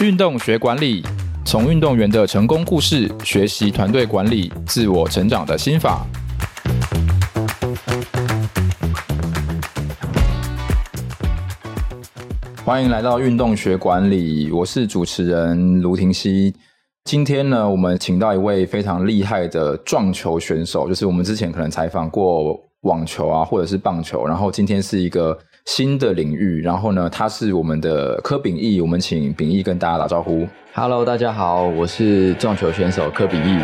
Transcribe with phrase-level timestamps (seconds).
[0.00, 1.04] 运动学管理，
[1.44, 6.06] 从运动员的成功故事学习团队管理、自我成长的心法。
[12.64, 16.54] 欢迎来到运动学管理，我是主持人卢廷熙。
[17.02, 25.36] 今天呢，我们请到一位非常厉害的撞球选手，就是我们之前可能采访过网球啊，或者是棒球，然后今天是一个。
[25.68, 30.48] 新的领域，然后呢，他是我们的柯秉义，我们请秉义跟大家打招呼。
[30.72, 33.60] Hello，大家好，我是撞球选手柯秉义。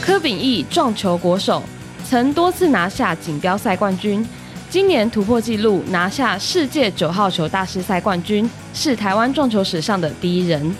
[0.00, 1.62] 柯秉义，撞球国手，
[2.06, 4.26] 曾多次拿下锦标赛冠军，
[4.70, 10.74] 今年突破纪录拿下世界九号球大师赛冠军，是台湾撞球史上的第一人。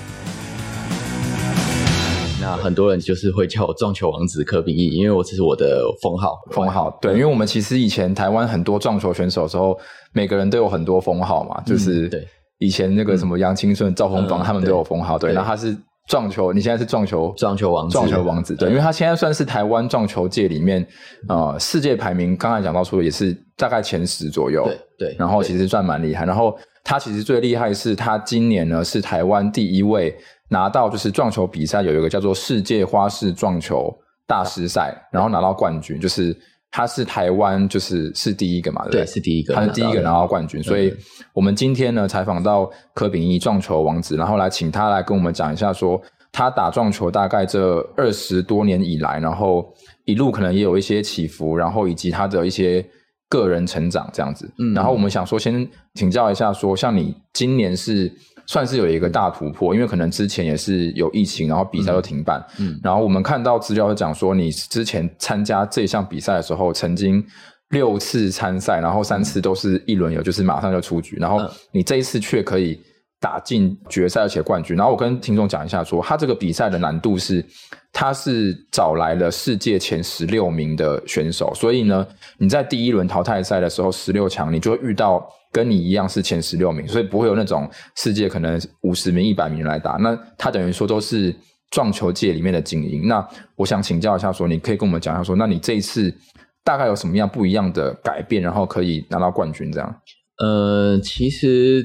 [2.49, 6.97] 那很多人就是会叫我撞球王子柯秉义，因为我这是我的封号，封号。
[7.01, 9.79] 对，因为我们其实以前台湾很多撞球选手的时候，
[10.13, 12.27] 每个人都有很多封号嘛，就是对
[12.59, 15.19] 以前那个什么杨清顺、赵丰邦他们都有封号。
[15.19, 15.77] 对，那他是
[16.09, 18.57] 撞球，你现在是撞球撞球王子，撞球王子。
[18.57, 20.87] 对，因为他现在算是台湾撞球界里面
[21.29, 24.65] 呃世界排名，刚才讲到说也是大概前十左右。
[24.65, 26.25] 对对，然后其实算蛮厉害。
[26.25, 30.17] 然后他其实最厉害的是他今年呢是台湾第一位。
[30.51, 33.95] 拿到就是撞球比赛有一个叫做世界花式撞球
[34.27, 36.35] 大师赛，然后拿到冠军，就是
[36.71, 39.01] 他是台湾就是是第一个嘛，对对？
[39.03, 40.95] 对，是第一个，他是第一个拿到冠军，所以
[41.33, 46.01] 我们今天呢采访到柯秉义撞球王子，然后来请他来跟我们讲一下，说
[46.33, 49.71] 他打撞球大概这二十多年以来，然后
[50.05, 52.85] 一路可能也有一些起伏，然后以及他的一些
[53.29, 54.51] 个人成长这样子。
[54.59, 58.11] 嗯，然后我们想说先请教一下，说像你今年是。
[58.49, 62.43] 算是有一个大突破，因为可能之前也是有疫情，然后比赛都停办。
[62.59, 67.23] 嗯，嗯，然后我们看到资料讲说，你之前参加这项比赛的时候，曾经
[67.69, 71.17] 六次参赛，然后三次都是一轮游，就是马上就出局。
[71.21, 71.39] 然后
[71.71, 72.81] 你这一次却可以
[73.21, 74.77] 打进决赛，而且冠军。
[74.77, 77.45] 然后我跟听众讲一下说，他这个比赛的难度是，
[77.93, 82.07] 他是找来了世界前十六名的选手，所以呢，
[82.39, 85.29] 你在第一轮淘汰赛的时候，十六强你就会遇到。
[85.51, 87.67] 跟你一样是前十六名，所以不会有那种
[87.97, 89.93] 世界可能五十名、一百名来打。
[89.93, 91.35] 那他等于说都是
[91.71, 93.09] 撞球界里面的精英。
[93.09, 93.27] 那
[93.57, 96.15] 我想请教一下，说你可以跟我们讲一下，说那你这一次
[96.63, 100.01] 大概有什么样不一样的改变，然后可以拿到冠军这样？
[100.45, 101.83] 呃，其实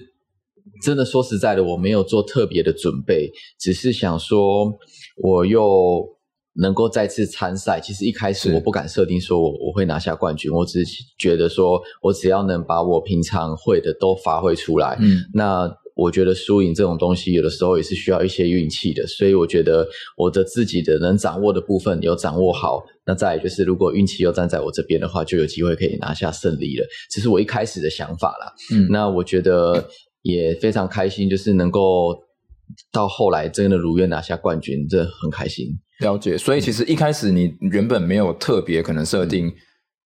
[0.83, 4.77] 真的说实在的，我没有做特别的准备，只是想说
[5.23, 6.13] 我又。
[6.55, 26.85] 能够再次参赛，其实一开始我不敢设定说我我会拿下冠军，我只是觉得说我只要能把我平常会的都发挥出来，嗯，那我觉得输赢这种东西有的时候也是需要一些运气的，所以我觉得我的自己的能掌握的部分有掌握好，那再来就是如果运气又站在我这边的话，就有机会可以拿下胜利了。
[27.09, 29.89] 这是我一开始的想法啦，嗯，那我觉得
[30.23, 32.17] 也非常开心，就是能够
[32.91, 35.67] 到后来真的如愿拿下冠军，这很开心。
[35.99, 39.53] 了解，所以其实一开始你原本没有特别可能设定，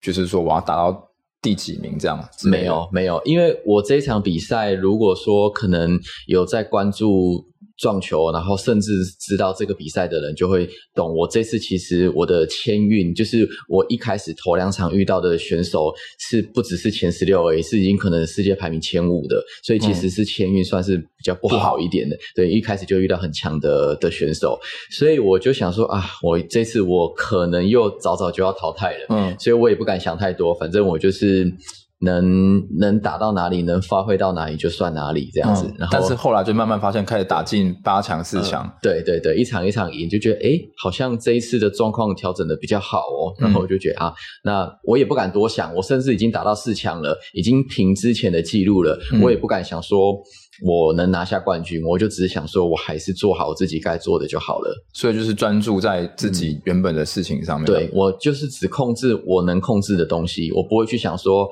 [0.01, 1.09] 就是说我要达到
[1.41, 2.22] 第几名这样。
[2.44, 5.97] 没有，没有，因为我这一场比赛，如果说可能
[6.28, 7.47] 有在关注。
[7.78, 11.16] 撞球，然后甚至知道这个比赛的人就会懂。
[11.16, 22.16] 我这次其实我的签运，就是我一开始头两场遇到的选手是不只是前十六而已，是已经可能世界排名前五的，所以其实是签运算是比较不好一点的。
[22.16, 24.59] 嗯、对，一开始就遇到很强的的选手，
[24.92, 29.06] 所以我就想说啊，我这次我可能又早早就要淘汰了。
[29.09, 31.54] 嗯，所以我也不敢想太多，反正我就是。
[32.00, 35.66] 能能打到哪里，能发挥到哪里就算哪里这样子。
[35.66, 38.72] 嗯、然后，但是后来就慢慢发现，开始打进八强、四强、嗯。
[38.84, 43.34] 对对对，一场一场赢，就觉得哎，好像这一次的状况调整的比较好哦。
[43.40, 44.13] 然后我就觉得、嗯、啊，
[44.44, 48.96] 那我也不敢多想，我甚至已经打到四强了，已经平之前的记录了。
[49.14, 50.14] 嗯、我也不敢想说
[50.64, 54.72] 我能拿下冠军，我就只是想说我还是做好自己该做的就好了。
[54.94, 57.66] 所以就是专注在自己原本的事情上面。
[57.66, 61.50] 嗯、对，我就是只控制我能控制的东西，我不会去想说。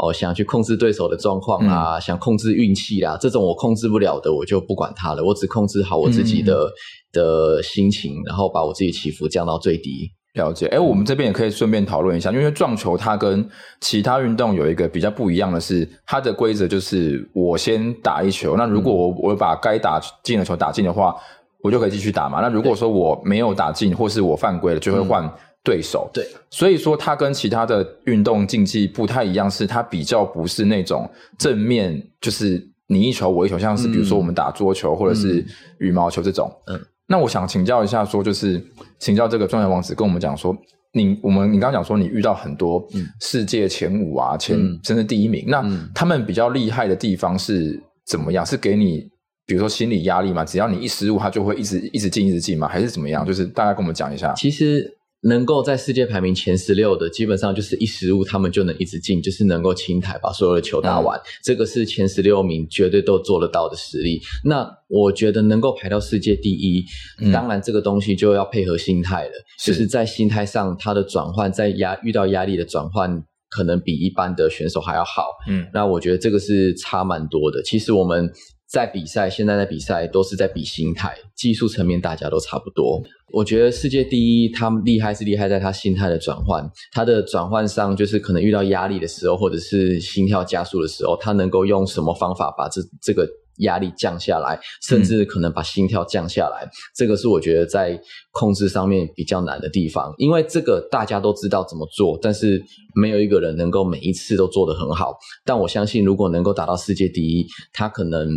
[0.00, 5.22] 哦，想去控制对手的状况啊，嗯、想控制运气啦，这种我控制不了的，我就不管它了。
[5.22, 6.72] 我只控制好我自己的、嗯、
[7.12, 10.10] 的心情，然后把我自己起伏降到最低。
[10.34, 10.66] 了解。
[10.68, 13.46] 哎，我们这边也可以顺便讨论一下，因为撞球它跟
[13.80, 21.14] 其他运动有一个比较不一样的是，它的规则就是我先打一球，那如果我我把该打进的球打进的话，
[21.62, 22.40] 我就可以继续打嘛。
[22.40, 25.30] 那如果说我没有打进，或是我犯规了，就会换。
[25.60, 26.08] 嗯对手。
[26.12, 31.08] 对，所以说他跟其他的运动竞技不太一样，是他比较不是那种
[31.38, 35.44] 正面，就是你一球我一球，像是比如说我们打桌球或者是
[35.78, 36.50] 羽毛球这种。
[36.66, 38.62] 嗯，那我想请教一下，说就是
[38.98, 40.56] 请教这个状元王子跟我们讲说，
[40.92, 42.82] 你我们你刚刚讲说你遇到很多
[43.20, 45.62] 世界前五啊，前甚至第一名，那
[45.94, 48.44] 他们比较厉害的地方是怎么样？
[48.46, 49.06] 是给你
[49.46, 53.26] 比如说心理压力吗，只要你一失误，他就会一直一直进，一直进吗，还是怎么样？
[53.26, 54.32] 就是大概跟我们讲一下。
[54.34, 54.90] 其实
[55.22, 61.18] 能够在世界排名前十六的，基本上就是一失误，他们就能一直进，就是能够清台把所有的球打完。
[61.18, 64.20] 嗯、这个是前十六名绝对都做得到的实力。
[64.44, 66.84] 那我觉得能够排到世界第一，
[67.20, 73.22] 嗯、当然这个东西就要配合心态了，是就是在心态上，它的转换，在压遇到压力的转换。
[73.52, 77.60] 可能比一般的选手还要好，嗯，那我觉得这个是差蛮多的。
[77.64, 78.30] 其实我们
[78.70, 83.02] 在比赛，现在在比赛都是在比心态，技术层面大家都差不多。
[83.32, 93.28] 我觉得世界第一，他厉害是厉害在他心态的转换，他的转换上就是可能遇到压力的时候，或者是心跳加速的时候，他能够用什么方法把这这个。
[93.60, 100.12] 压力降下来，甚至可能把心跳降下来，嗯、这个是我觉得在控制上面比较难的地方。
[100.18, 102.62] 因为这个大家都知道怎么做，但是
[102.94, 105.14] 没有一个人能够每一次都做得很好。
[105.44, 108.28] 但我相信，如果能够达到世界第一，他可能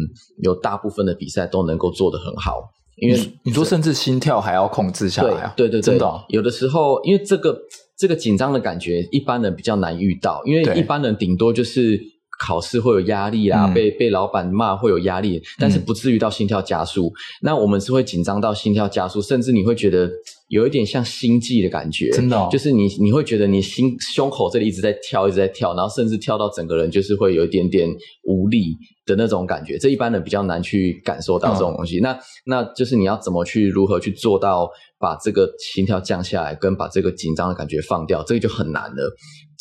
[0.42, 2.62] 有大部分的比赛都能够做得很好。
[2.98, 5.54] 因为你说，甚至心跳还要控制下来啊？
[5.58, 7.58] 对对对，真的、哦，有的时候，因为这个
[7.98, 12.13] 这个紧张的感觉，一般人比较难遇到，因为一般人顶多就是。
[12.46, 17.08] 考试会有压力啊，嗯、被被老板骂会有压力，但是不至于到心跳加速。
[17.08, 17.14] 嗯、
[17.44, 20.10] 那我们是会紧张到心跳加速，甚至你会觉得
[20.50, 27.90] 有一点像心悸的感觉，真的、哦，就是你你会觉得你心胸口这里一直在跳，一直在跳，然后甚至跳到整个人就是会有一点点
[28.24, 28.76] 无力
[29.06, 29.78] 的那种感觉。
[29.78, 32.00] 这一般人比较难去感受到这种东西。
[32.00, 34.70] 嗯、那那就是你要怎么去如何去做到
[35.00, 39.16] 把这个心跳降下来，跟把这个紧张的感觉放掉，这个就很难了。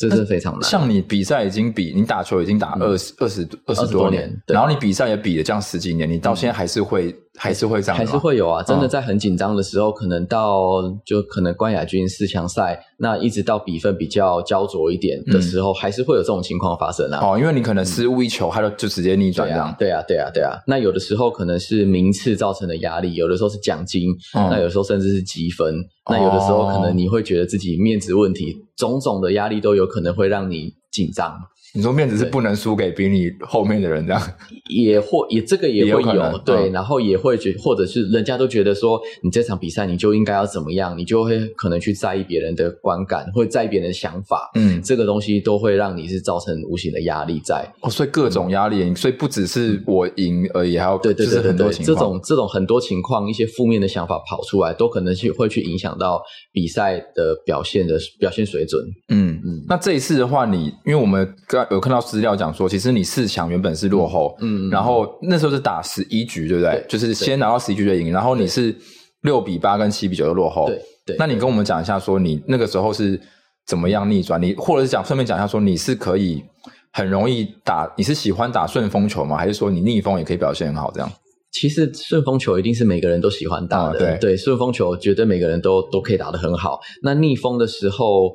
[0.09, 0.63] 这是非常难。
[0.63, 8.61] 像你比赛已经比你打球已经打二十二十二十多年，然后你比赛也比了这样十几年，你到现在还是会还是会这样，还是会有啊。
[8.61, 17.19] 真的在很紧张的时候，可能到就可能冠亚军四强赛，那一直到比分比较焦灼一点的时候，还是会有这种情况发生啊。
[17.21, 19.75] 哦，因为你可能失误一球，他就就直接逆转这样。
[19.79, 20.57] 对啊，对啊，对啊。
[20.67, 25.75] 那有的时候可能是名次造成的压力，有的时候是奖金，那有时候甚至是积分。
[26.09, 31.33] 那有的时候可能你会觉得自己面子问题，种种的压力都有可能会让你紧张。
[31.75, 34.21] 你说面子是不能输给比你后面的人，这样。
[34.69, 47.67] 也或也这个也会有，有对，嗯、然后也会觉或者是人家都觉得说你这场比赛你就应该要怎么样，你就会可能去在意别人的观感，会在意别人的想法，嗯，这个东西都会让你是造成无形的压力在。
[47.81, 56.21] 哦，所以各种压力，嗯、所以不只是我赢而已，还有对对对对，很多情况这种这种很多情况，一些负面的想法跑出来，都可能去会去影响到
[56.51, 58.85] 比赛的表现的表现水准。
[59.09, 62.53] 嗯嗯，那这一次的话，你因为我们刚有看到资料讲。
[62.53, 66.71] 说，其实你四强原本是落后，嗯，然后那时候是打十一局，对不对？
[66.73, 68.75] 对，就是先拿到十一局就赢，然后你是
[69.21, 71.15] 六比八跟七比九的落后，对对。
[71.17, 73.19] 那你跟我们讲一下，说你那个时候是
[73.65, 74.41] 怎么样逆转？
[74.41, 76.43] 你或者是讲顺便讲一下，说你是可以
[76.91, 79.37] 很容易打，你是喜欢打顺风球吗？
[79.37, 80.91] 还是说你逆风也可以表现很好？
[80.93, 81.11] 这样？
[81.51, 86.79] 其实顺风球一定是每个人都喜欢打的，对对，顺风球绝对每个人都都可以打得很好。
[87.01, 88.31] 那逆风的时候。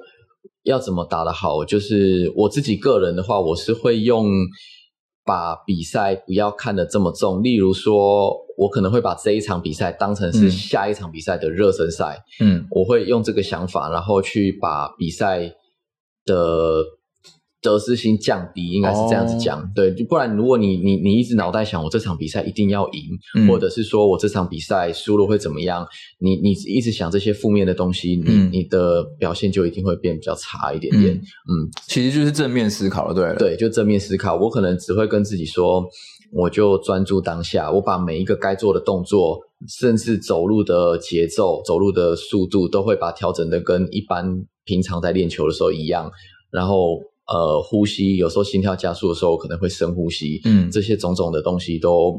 [0.68, 1.64] 要怎么打得好？
[1.64, 4.30] 就是我自己个人的话，我是会用
[5.24, 7.42] 把比赛不要看得这么重。
[7.42, 12.22] 例如说，我可能会把这一场比赛当成是下一场比赛的热身赛。
[12.40, 15.52] 嗯，我会用这个想法，然后去把比赛
[16.24, 16.84] 的。
[17.60, 23.02] 得失心降低，应该是这样子讲，哦、对，不然如果你你你一直脑袋想我这场比赛一定要赢，
[23.34, 25.84] 嗯、或者是说我这场比赛输了会怎么样，
[26.20, 31.12] 你你一直想这些负面的东西，嗯、你你的表现就一定会变比较差一点点。
[31.14, 34.36] 嗯，嗯其实就是正面思考了，对了，对，就正面思考。
[34.36, 35.84] 我可能只会跟自己说，
[36.32, 39.40] 我就专注当下，我把每一个该做的动作，
[39.80, 46.08] 甚至走路的节奏、走路的速度，都会把调整的跟一般平常在练球的时候一样，
[46.52, 47.00] 然后。
[47.28, 50.40] 呃，呼吸有时候心跳加速的时候，可能会深呼吸。
[50.44, 52.18] 嗯，这些种种的东西都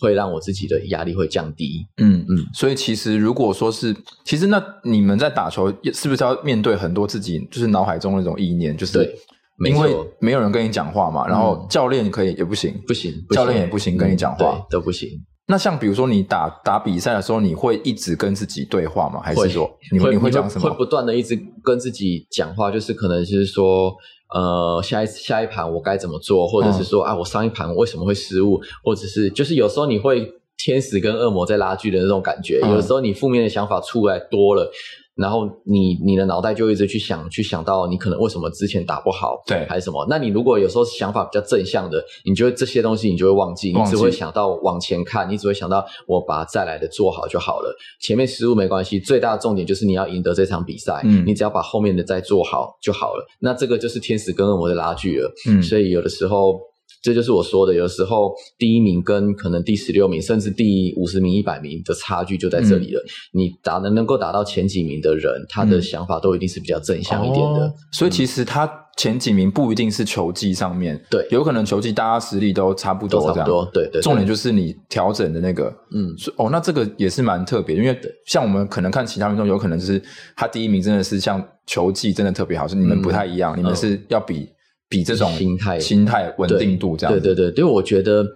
[0.00, 1.86] 会让我自己的压力会降低。
[1.98, 8.76] 嗯嗯，嗯所以其实如果说是，其实那你们在打球是不是要面对很多自己就是脑海中那种意念？
[8.76, 9.14] 就是对，
[9.70, 15.08] 因为没有人跟你讲话嘛，然后教练可以也不行，不行，教练也不行跟你讲话，对，都不行。
[15.48, 19.20] 那像比如说你打打比赛的时候，你会一直跟自己对话吗？
[19.22, 20.68] 还是说你会你会讲什么？
[20.68, 23.94] 会不断的一直跟自己讲话，就是可能就是说。
[24.34, 34.70] 呃，下一下一盘我该怎么做，或者是说、嗯、啊，我上一盘为什么会失误，或者是就是有时候你会天使跟恶魔在拉锯的那种感觉，嗯、有时候你负面的想法出来多了。
[35.16, 40.06] 然后你你的脑袋就一直去想，去想到你可能为什么之前打不好，对，还是什么？
[40.10, 47.74] 那你如果有时候想法比较正向的，你觉得这些东西你就会忘记，忘记，你只会想到往前看，你只会想到我把再来的做好就好了。
[48.00, 53.26] 前面失误没关系，最大的重点就是你要赢得这场比赛，嗯，你只要把后面的再做好就好了。
[53.40, 56.60] 那这个就是天使跟恶魔的拉锯了，嗯，所以有的时候
[57.02, 63.00] 这就是我说的，有时候第一名跟可能第十六名，甚至第五十名、一百名的差距就在这里了。
[63.00, 63.06] 嗯、
[63.40, 67.60] 你打能能够打到前几名的人，他的想法都一定是比较正向一点的。
[67.60, 73.64] 哦、所以其实他前几名不一定是球技上面，对，有可能球技大家实力都差不多，差不多。
[73.72, 74.02] 对对，对。
[74.02, 80.02] 重点就是你调整的那个，嗯，哦，那这个也是蛮特别，因为像我们可能看其他运动，有可能就是
[80.34, 84.48] 他第一名真的是像球技真的特别好，是你们不太一样，嗯、你们是要比。
[84.88, 88.26] 比这种心态、心态稳定度这样，对对对，因为我觉得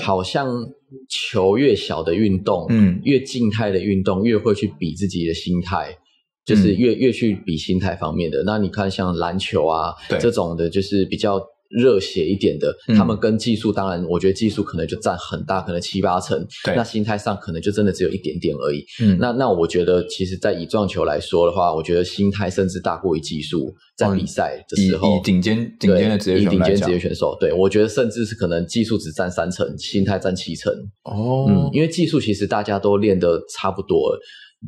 [0.00, 0.66] 好像
[1.08, 5.96] 球越小的运动，嗯，越静态的运动越会去比自己的心态，
[6.44, 8.42] 就是越、嗯、越去比心态方面的。
[8.44, 11.40] 那你看像篮球啊，对这种的，就是比较。
[11.72, 16.38] 热血一点的，他们跟技术，当然，我觉得技术可能就占很大，可能七八成。
[16.64, 18.84] 对，那心态上可能就真的只有一点点而已。
[19.02, 23.74] 嗯，那那我觉得，其实，在以撞球来说的话，我觉得心态甚至大过于技术。
[23.96, 30.72] 在比赛的时候，以顶尖顶尖的职业选手，以顶尖职业选手，对，我觉得甚至是可能技术只占三成，心态占七成。
[31.04, 34.20] 哦，嗯，因为技术其实大家都练得差不多了，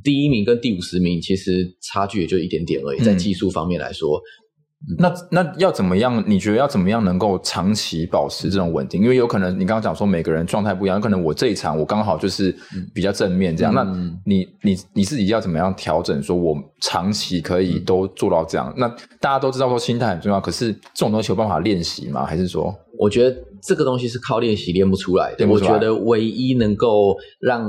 [0.05, 4.21] 第一名跟第五十名其实差距也就一点点而已，在技术方面来说。
[4.99, 6.23] 那那要怎么样？
[6.27, 9.03] 你觉得要怎么样能够长期保持这种稳定？
[9.03, 12.55] 因为有可能你刚刚讲说每个人状态不一样，有可能我这一场我刚好就是
[12.93, 13.73] 比较正面这样。
[13.73, 16.23] 嗯、那你你你自己要怎么样调整？
[16.23, 18.73] 说我长期可以都做到这样？
[18.77, 18.89] 嗯、那
[19.21, 22.25] 大家都知道说心态很重要，可是这种东西有办法练习吗？
[22.25, 22.75] 还是说？
[22.99, 25.47] 我觉得这个东西是靠练习练不出来的。
[25.49, 27.65] 我觉得唯一能够让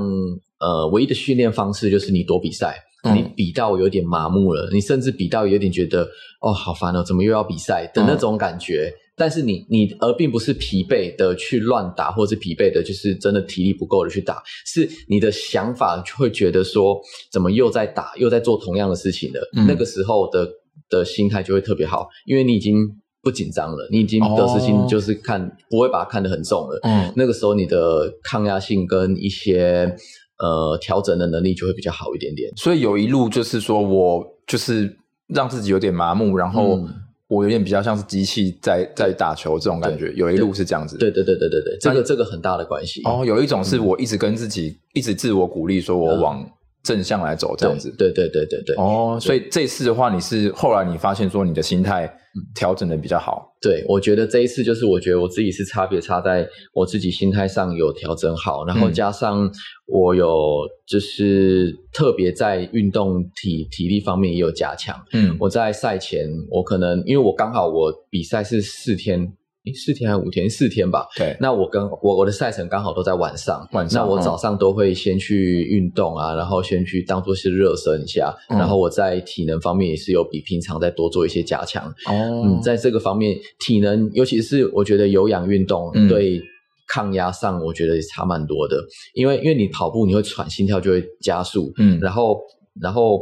[0.59, 2.75] 呃唯一的训练方式就是你多比赛。
[3.13, 6.07] 你比到有点麻木了，你甚至比到有点觉得
[6.41, 8.91] 哦，好烦哦，怎么又要比赛的那种感觉。
[8.91, 16.99] 嗯、但是你你而并不是疲惫的去乱打，或是疲惫的，就是真的体力不够的去打，是你的想法会觉得说，
[17.31, 19.49] 怎么又在打，又在做同样的事情了。
[19.55, 20.49] 嗯、那个时候的
[20.89, 22.75] 的心态就会特别好，因为你已经
[23.21, 26.79] 不紧张了，你已经得失心就是看、哦、不会把它看得很重了。
[26.83, 29.95] 嗯，那个时候你的抗压性跟一些。
[30.37, 32.51] 呃，调整的能力就会比较好一点点。
[32.55, 36.79] 所以有一路就是说我就是让自己有点麻木，然后
[37.27, 40.11] 我有点比较像是机器在在打球这种感觉。
[40.15, 40.97] 有一路是这样子。
[40.97, 43.01] 对对对对对对，这个这个很大的关系。
[43.05, 46.45] 哦，有一种是我一直跟自己一直自我鼓励，说我往
[46.85, 47.93] 正向来走这样子。
[47.97, 48.75] 对对对对对。
[48.77, 52.09] 哦，所以这次的话，你是后来你发现说你的心态。
[52.53, 59.49] 调整的比较好，对，我觉得这一次就是我觉得我自己是差别差在我自己心态上有调整好，然后加上
[59.87, 65.01] 我有就是特别在运动体体力方面也有加强。
[65.13, 69.31] 嗯，我在赛前我可能因为我刚好我比赛是四天。
[69.73, 70.49] 四天还是五天？
[70.49, 71.07] 四天吧。
[71.15, 73.67] 对，那我跟我我的赛程刚好都在晚上。
[73.71, 81.87] 晚上，那我早上都会先去运动啊，嗯、然后先去当做是热身一下，嗯、然后我在体能方面也是有比平常再多做一些加强。
[82.07, 86.41] 哦，嗯，在这个方面，体能尤其是我觉得有氧运动对
[86.87, 88.77] 抗压上，我觉得也差蛮多的。
[88.77, 91.71] 嗯、因为因为你跑步你会喘，心跳就会加速。
[91.77, 92.39] 嗯，然后
[92.79, 93.21] 然后。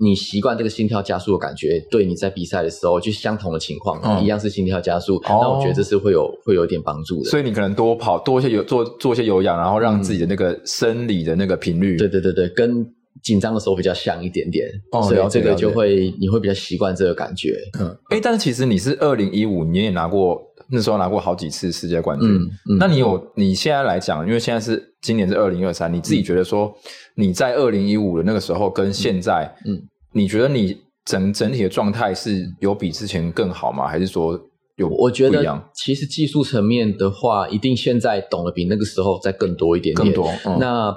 [0.00, 7.28] 你习惯这个心跳加速的感觉，对你在比赛的时候就相同的情况，嗯、一样是心跳加速，那、哦、我觉得这是会有会有一点帮助的。
[7.28, 12.86] 所以你可能多跑多一些有做做一些有氧，然后让自己的那个生理的那个频率，嗯、对对对对，跟
[13.24, 14.68] 紧张的时候比较像一点点。
[14.92, 17.56] 哦，所以这个就会你会比较习惯这个感觉。
[17.80, 20.40] 嗯，哎，但是其实你是二零一五年也拿过，
[20.70, 22.28] 那时候拿过好几次世界冠军。
[22.28, 22.38] 嗯，
[22.70, 26.74] 嗯，那你有你现在来讲，因为现在是今年是二零二三，你自己觉得说
[27.14, 29.74] 你在二零一五的那个时候跟现在，嗯。
[29.74, 30.74] 嗯你觉得你
[31.04, 33.86] 整整体的状态是有比之前更好吗？
[33.86, 34.40] 还是说
[34.76, 34.88] 有？
[34.88, 40.06] 我觉得其实技术层面的话，一定现在懂得比那个时候再更多一点点。
[40.06, 40.32] 更多。
[40.46, 40.96] 嗯、那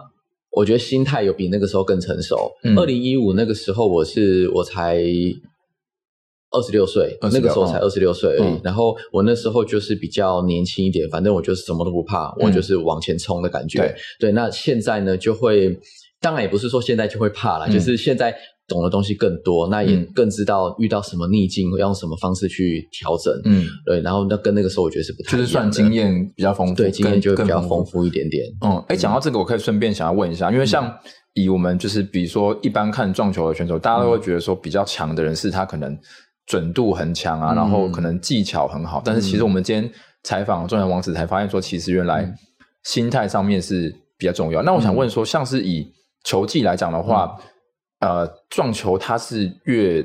[0.54, 2.50] 我觉得心态有比那个时候更成熟。
[2.78, 5.04] 二零一五那个时候，我是我才
[6.52, 8.44] 二十六岁，那个时候才二十六岁而已。
[8.44, 13.80] 嗯、然后我那时候就是比较年轻一点，反正我就是什么都不怕，嗯、我就是往前冲的感觉。
[13.80, 14.32] 对对。
[14.32, 15.80] 那现在呢，就会
[16.20, 18.36] 当然也不是说现在就会怕了，嗯、就是现在。
[18.68, 23.34] 懂的东西更多，那也更知道遇到什么逆境，要用什么方式去调整。
[23.44, 28.46] 嗯，对，然后那跟那个时候我觉得是不太就是算经验比较丰富，对，经验就会比较丰富一点点。
[28.62, 30.90] 嗯，哎，讲到这个，我可以顺便想要问一下，因为像
[31.34, 35.94] 以我们就是比如说一般看撞球的选手，大家都会觉得说比较强的人是他可能
[36.52, 39.90] 准度很强啊，然后可能技巧很好，但是其实我们今天
[40.24, 42.30] 采访撞球王子才发现说，其实原来
[42.84, 44.62] 心态上面是比较重要。
[44.64, 45.88] 那我想问说，像是以
[46.26, 47.38] 球技来讲的话。
[48.04, 50.04] 呃，撞球它是越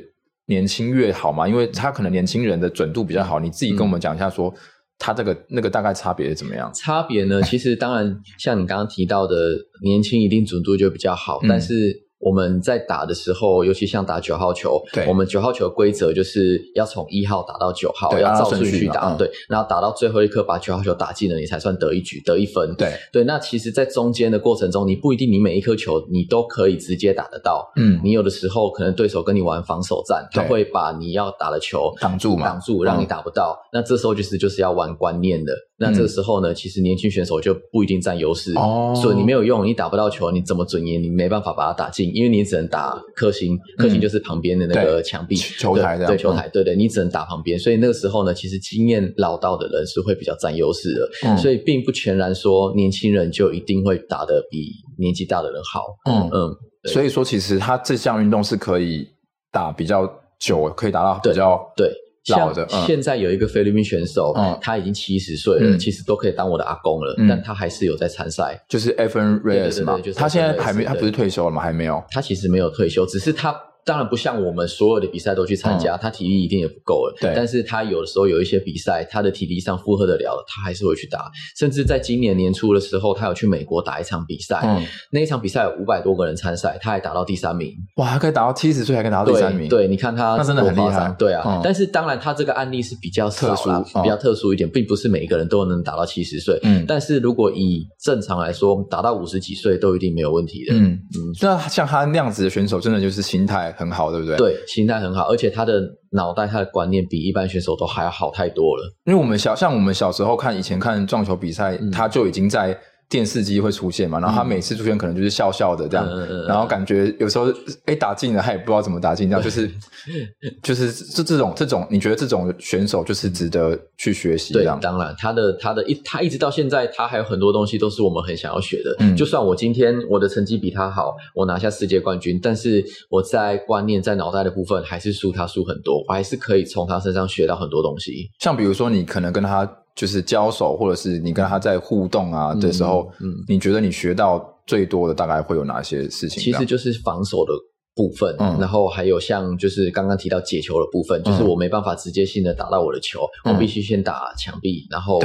[0.48, 1.48] 年轻越好嘛？
[1.48, 3.40] 因为他可能年轻人的准度比较好。
[3.40, 4.58] 你自己跟我们讲一下说，说
[4.98, 6.70] 他这个那个大概差别是怎么样？
[6.74, 7.40] 差别呢？
[7.40, 9.34] 其实当然，像你刚刚提到的，
[9.82, 22.74] 年轻一定准度就比较好，嗯、但是我们在打的时候，尤其像打九号球，对，我们九号球的规则就是要从一号打到九号，要照顺序打，嗯、对，然后打到最后一颗把九号球打进了，你才算得一局得一分。
[22.76, 35.52] 对对，那其实，在中间的过程中，你不一定你每一颗球你都可以直接打得到，嗯，你有的时候可能对手跟你玩防守战，他会把你要打的球挡住嘛，挡住让你打不到，嗯、那这时候就是就是要玩观念的。
[35.78, 40.98] 那这个时候呢，嗯、其实年轻选手就不一定占优势，哦，所以你没有用，你打不到球，你怎么准爷？
[40.98, 56.30] 你没办法把它打进，因为你只能打克星，克星就是旁边的那个墙壁球台的，对球台，对对，你只能打旁边，所以那个时候呢，其实经验老道的人是会比较占优势的，嗯、所以并不全然说年轻人就一定会打得比年纪大的人好，嗯。
[56.32, 56.56] 嗯，
[56.90, 59.06] 所以说其实他这项运动是可以
[59.52, 61.86] 打比较久，可以打到比较对。
[61.88, 71.62] 对老的，像现在有一个菲律宾选手，嗯、他已经七十岁了，嗯、其实都可以当我的阿公了，嗯、但他还是有在参赛，就是 Evan Reyes 嘛，他现在还没，他不是退休了吗？
[71.62, 73.54] 还没有，他其实没有退休，只是他。
[73.86, 77.16] 当然不像我们所有的比赛都去参加，嗯、他体力一定也不够了。
[77.20, 81.30] 对，但是他有的时候有一些比赛，他的体力上负荷得了，他还是会去打。
[81.56, 87.72] 甚至在今年年初的时候，他有去美国打一场比赛，嗯、那一场比赛有五百多个人参赛，他还打到第三名。
[87.98, 89.68] 哇，他可以打到七十岁还可以打到第三名。
[89.68, 91.14] 对，对，你看他那真的很厉害。
[91.16, 96.58] 对啊，嗯、但是当然他这个案例是比较特殊，嗯、比较特殊一点，并不是每一个人都能打到七十岁。
[96.64, 100.74] 嗯，但是如果以正常来说，打到五十几岁都一定没有问题的。
[100.74, 104.36] 嗯嗯，那像他那样子的选手，真的就是心态很好，对不对？
[104.36, 104.56] 对。
[104.66, 105.80] 心态很好，而且他的
[106.10, 108.94] 脑袋、他的观念比一般选手都还要好太多了。
[109.04, 112.76] 因为我们小，像我们小时候看以前看撞球比赛，嗯、他就已经在。
[113.08, 114.18] 电视机会出现嘛？
[114.18, 117.46] 然后他每次出现可能就是笑笑的这样，嗯、然后感觉有时候
[117.84, 119.70] 哎打进了，他也不知道怎么打进，这样就是
[120.60, 124.52] 就是这这种这种，你觉得这种选手就是值得去学习？
[124.52, 128.96] 对，当然他的他的一他一直到现在，他还有很多东西都是我们很想要学的。
[128.98, 138.30] 嗯，就算我今天我的成绩比他好，我拿下世界冠军，但是我在观念在脑袋的部分还是输他输很多，我还是可以从他身上学到很多东西。
[138.40, 139.64] 像比如说，你可能跟他。
[139.96, 146.40] 就是交手，或者是你跟他在互动啊的时候，嗯，嗯，你觉得你学到最多的大概会有哪些事情？
[146.40, 147.52] 其实就是防守的
[147.94, 155.18] 部分，嗯，然后还有像就是刚刚提到解球的部分，嗯，就是我没办法直接性的打到我的球，嗯，我必须先打墙壁，然后。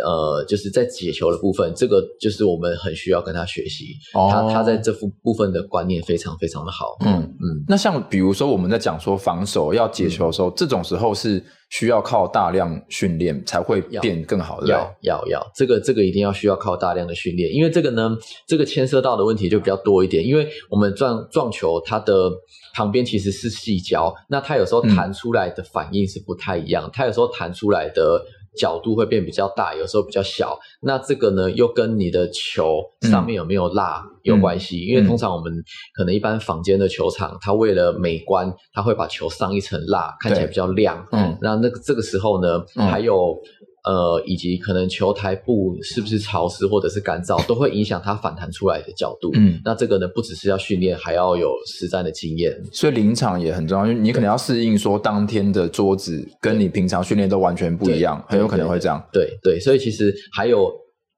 [0.00, 3.94] 呃，就是在解球的部分，这个就是我们很需要跟他学习。
[4.14, 6.96] 哦、他他在这副部分的观念非常非常的好。
[7.04, 7.34] 嗯嗯。
[7.40, 14.68] 嗯，那像比如说我们在讲说防守要解球的时候，嗯、这种时候是需要靠大量训练才会变更好的。
[14.68, 20.26] 要要要，这个这个一定要需要靠大量的训练，因为这个呢，这个牵涉到的问题就比较多一点。
[20.26, 22.30] 因为我们撞撞球，它的
[22.74, 28.24] 旁边其实是细胶，那它有时候弹出来的反应是不太一样，嗯、它有时候弹出来的。
[28.56, 30.58] 角度会变比较大，有时候比较小。
[30.80, 34.78] 那这个呢，又跟你的球上面有没有蜡有关系。
[34.78, 35.52] 嗯、因为通常我们
[35.94, 41.06] 可能一般房间的球场，它为了美观，它会把球上一层蜡，看起来比较亮。
[41.12, 43.38] 嗯，那那个这个时候呢，嗯、还有。
[43.84, 49.30] 呃，以及可能球台布是不是潮湿或者是干燥，都会影响它反弹出来的角度。
[49.34, 52.52] 嗯，那这个呢，不只是要训练，还要有实战的经验。
[52.72, 59.02] 所以临场也很重要，因为你可能要适应说当天的桌子跟你平常训练都完全不一样，很有可能会这样。
[59.12, 60.70] 对对，对，所以其实还有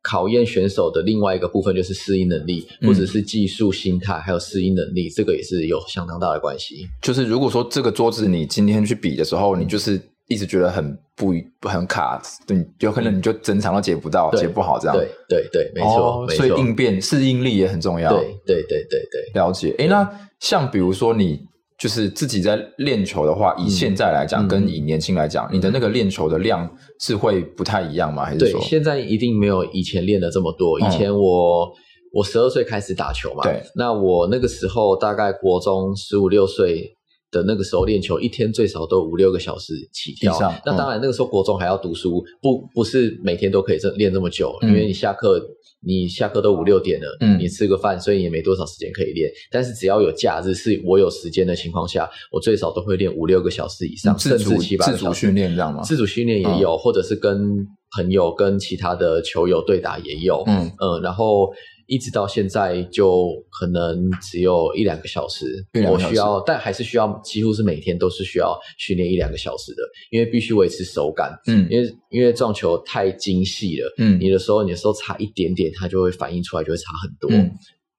[0.02, 6.86] 考验选手的另外一个部分就是适应能力，或者是技术、心态，还有适应能力，这个也是有相当大的关系。
[7.02, 10.00] 就是如果说这个桌子你今天去比的时候，你就是。
[10.30, 11.34] 一直觉得很不
[11.68, 14.96] 很卡，对，有可能你就整场都解不到，解不好这样。
[14.96, 16.24] 对对对，没错。
[16.30, 18.16] 所以应变适应力也很重要。
[18.16, 19.74] 对对对对对，了解。
[19.76, 21.40] 哎，那像比如说你
[21.76, 28.24] 就是自己在练球的话，以现在来讲，跟以年轻来讲，你的那个练球的量是会不太一样吗？
[28.24, 30.78] 还是说现在一定没有以前练的这么多？
[30.78, 31.68] 以前我
[32.12, 36.96] 我十二岁开始打球嘛，对，那我那个时候大概国中十五六岁。
[37.30, 40.32] 的那个时候练球，一天最少都五六个小时起跳。
[40.32, 45.40] 上那当然，那个时候国中还要读书，不不是每天都可以这练这么久，嗯、因为你下课
[45.86, 49.30] 你下课都五六点了，嗯，你吃个饭，所以也没多少时间可以练。
[49.50, 55.02] 但是只要有假日，是我有时间的情况下，我最少都会练五六个小时以上，甚至七八个小时。
[55.02, 55.82] 自主训练这样吗？
[55.82, 57.66] 自主训练也有，嗯、或者是跟
[57.96, 61.50] 朋友、跟其他的球友对打也有，嗯嗯，然后。
[61.90, 77.28] 一直到现在，就可能只有一两个小时，我需要，但还是需要，几乎是每天都是需要训练一两个小时的，因为必须维持手感，嗯，因为因为撞球太精细了，嗯，你的时候，你的时候差一点点，它就会反应出来，就会差很多。
[77.36, 77.50] 嗯，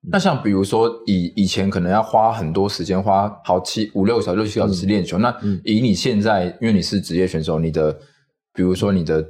[0.10, 7.92] 那像比如说，以以前可能要花很多时间，花好七五六个小时、六七个小时练球，嗯，那以你现在，因为你是职业选手，你的，
[8.54, 9.22] 比如说你的。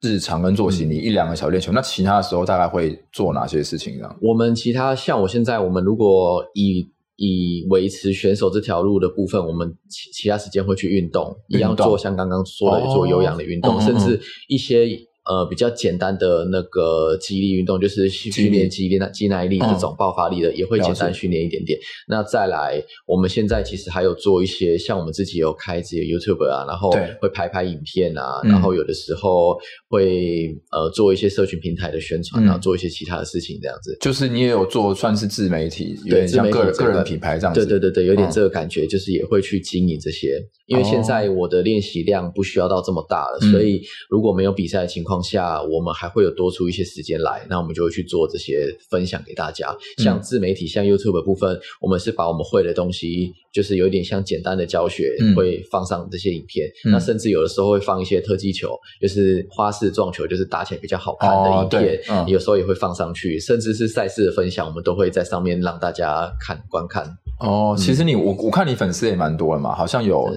[0.00, 4.08] 日常跟作息，你一两个小时练球，嗯、那其他的时候大概会做哪些事情呢？
[4.22, 15.07] 我们其他像我现在，我们如果以以维持选手这条路的部分，我们其其他时间会去运动，一样做像刚刚说的做有氧的运动，哦、甚至一些。
[15.28, 21.78] 呃，比较简单的那个肌力运动，就是训练肌力、肌耐力这种爆发力的，也会简单训练一点点。
[22.08, 29.58] 那再来，我们现在其实还有做一些，像我们自己有开自己的 YouTube 啊，然后会拍拍影片啊，然后有的时候
[29.90, 33.94] 会呃做一些社群平台的宣传，然后做一些其他的事情，这样子。
[34.00, 37.66] 就是你也有做，算是自媒体，对，像个人个人品牌这样子。
[37.66, 40.40] 对对对对，有点这个感觉，就是也会去经营这些。
[40.66, 49.74] 因为现在我的练习量不需要到这么大了，所以如果没有比赛的情况下，我们还会有多出一些时间来，那我们就会去做这些分享给大家。
[49.98, 56.68] 像自媒体，像 YouTube 的部分，我们是把我们会的东西，就是有点像简单的教学，会放上这些影片。
[56.84, 63.38] 那甚至有的时候会放一些特技球，就是花式撞球，就是打起来比较好看的影片，有时候也会放上去。
[63.38, 67.04] 甚至是赛事的分享，我们都会在上面让大家看观看。
[67.40, 70.28] 哦，其实你我我看你粉丝也蛮多的嘛，好像有。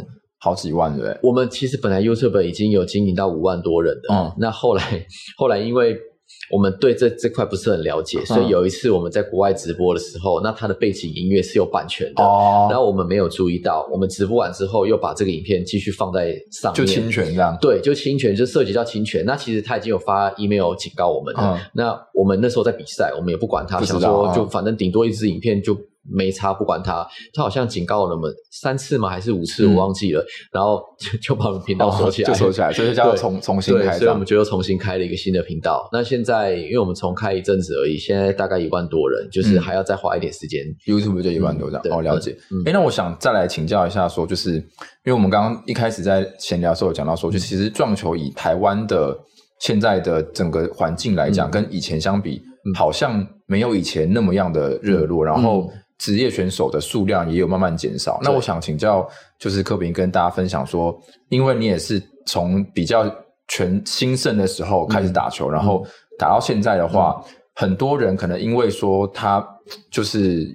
[0.44, 5.06] 好几万对，我们其实本来 YouTube 已经有经营到五万多人的，嗯，那后来
[5.38, 5.96] 后来因为
[6.50, 25.78] 我们对这这块不是很了解，嗯，所以有一次我们在国外直播的时候，那它的背景音乐是有版权的，哦，然后我们没有注意到，我们直播完之后又把这个影片继续放在上面，就侵权这样，对，就侵权就涉及到侵权，那其实他已经有发 email 警告我们了，嗯，那我们那时候在比赛，我们也不管他，想说就反正顶多一支影片就。
[26.10, 29.10] 没差，不管他，他好像警告了我们三次吗？
[29.10, 29.68] 还是五次？
[29.68, 30.22] 我忘记了。
[30.22, 33.98] 嗯、然后就就把我们频道锁起来，哦、就锁起来，所以就叫重重新开。
[33.98, 35.88] 所以我们就又重新开了一个新的频道。
[35.92, 40.62] 那现在，因为我们重开一阵子而已，现在大概一万多人，就是还要再花一点时间。
[40.66, 42.32] 嗯、YouTube 就一万多这样，嗯、哦，了解。
[42.50, 44.64] 嗯、诶那我想再来请教一下，说就是因
[45.06, 49.16] 为我们刚刚一开始在闲聊的时候有讲到说，就其实撞球以台湾的
[49.60, 52.42] 现在的整个环境来讲，嗯、跟以前相比，
[52.76, 55.70] 好像没有以前那么样的热络，嗯、然后。
[56.02, 58.20] 职业选手的数量也有慢慢减少。
[58.24, 63.06] 那我想请教，就是柯平跟大家分享说，因为你也是从比较
[63.48, 65.86] 全兴盛的时候开始打球，嗯、然后
[66.18, 69.48] 打到现在的话，嗯、很多人可能因为说他
[69.92, 70.52] 就是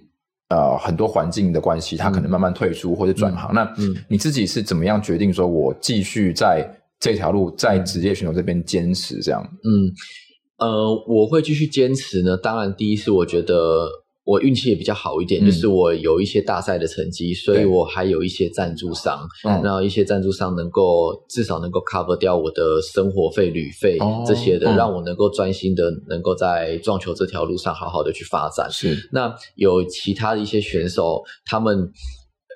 [0.48, 3.52] 呃很多环境的关系，他可能慢慢退出或者转行。
[3.52, 3.74] 嗯、那
[4.09, 9.40] 你自己是怎么样决定说，我继续在这条路在职业选手这边坚持这样？
[9.62, 12.37] 嗯，呃，我会继续坚持呢。
[12.37, 13.88] 当然，第一是我觉得。
[14.26, 19.26] 我运气也比较好一点，嗯、就是我有一些大赛的成绩，所以我还有一些赞助商，
[19.62, 28.68] 然后一些赞助商能够至少能够 cover 掉我的生活费、旅费、哦、这些的，嗯、让我能够专心的能够在撞球这条路上好好的去发展。
[28.70, 31.90] 是，那有其他的一些选手，他们。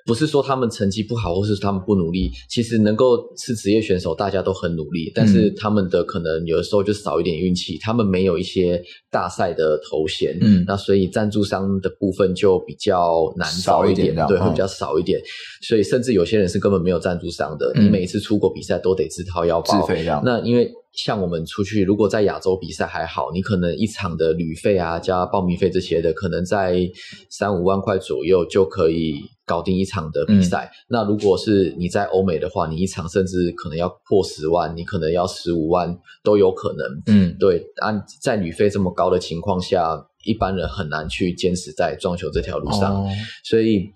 [0.05, 2.31] 不是说他们成绩不好，或是他们不努力。
[2.49, 15.19] 其实能够是职业选手，大家都很努力，但是他们的可能有的时候就少一点运气，他们没有一些大赛的头衔，嗯，那所以赞助商的部分就比较难找一点，对，会比较少一点。
[15.61, 20.21] 所以甚至有些人是根本没有赞助商的，你每一次出国比赛都得自掏腰包，自费这样。
[20.25, 20.71] 那因为。
[20.93, 26.85] 像我们出去，如果在亚洲比赛还好，你可能一场的旅费啊，加报名费这些的，可能在
[27.29, 29.13] 三五万块左右就可以
[29.51, 30.71] 搞定一场的比赛。
[30.71, 36.81] 嗯、那如果是你在欧美的话，你一场甚至可能要破十万，你可能要十五万都有可能。
[37.07, 43.09] 嗯，对，按在旅费这么高的情况下，一般人很难去坚持在撞球这条路上，哦、
[43.43, 43.89] 所以。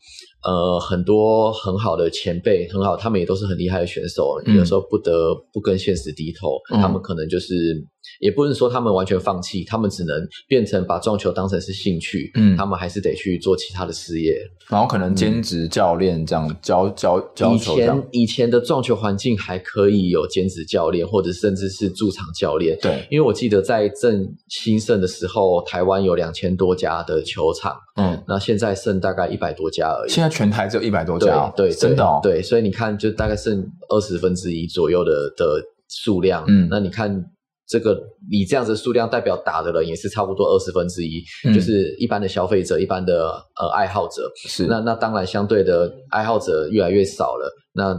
[0.48, 7.84] 呃，很多很好的前辈，很好，他们也都是很厉害的选手，嗯、有时候不得不跟现实低头，嗯、他们可能就是。
[8.20, 10.16] 也不能说他们完全放弃，他们只能
[10.48, 14.36] 变成把撞球当成是兴趣，嗯，他们还是得去做其他的事业，
[14.70, 17.74] 然后可能兼职教练这样、嗯、教教教球。
[17.74, 30.10] 以前以前的撞球环境还可以有兼职教练，或者甚至是驻场教练，对，因为我记得在正兴盛的时候，台湾有两千多家的球场，嗯，那现在剩大概一百多家而已。
[30.10, 37.26] 现在全台只有一百多家，对，对， 真的、哦，对，所以你看，就大概剩二十分之一左右的的数量，嗯，那你看。
[37.68, 38.00] 这个
[38.30, 44.32] 你这样子数量代表打的人也是差不多二十分之一，嗯、就是一般的消费者、一般的呃爱好者。
[44.36, 47.96] 是，那那当然相对的爱好者越来越少了，那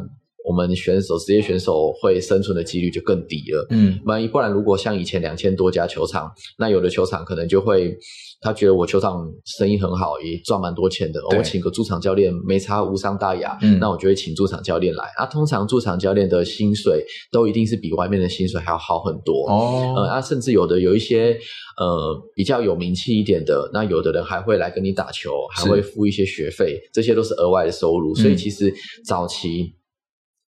[0.46, 3.66] 我们选手职业选手会生存的几率就更低了。
[3.70, 7.96] 嗯，万一不然，如果像以前两千多家球场，那有的球场可能就会。
[8.38, 11.18] 他觉得我球场生意很好，也赚蛮多钱的。
[11.30, 13.59] 对我请个驻场教练没差，无伤大雅。
[13.62, 15.04] 嗯，那我就会请驻场教练来。
[15.16, 19.48] 啊，通常驻场教练的薪水都一定是比外面的薪水还要好很多。
[19.48, 21.37] 哦，呃，啊，甚至有的有一些
[21.78, 28.14] 呃比较有名气一点的，那有的人还会来跟你打球，还会付一些学费，是这些都是额外的收入。
[28.14, 28.72] 所以其实
[29.06, 29.72] 早期。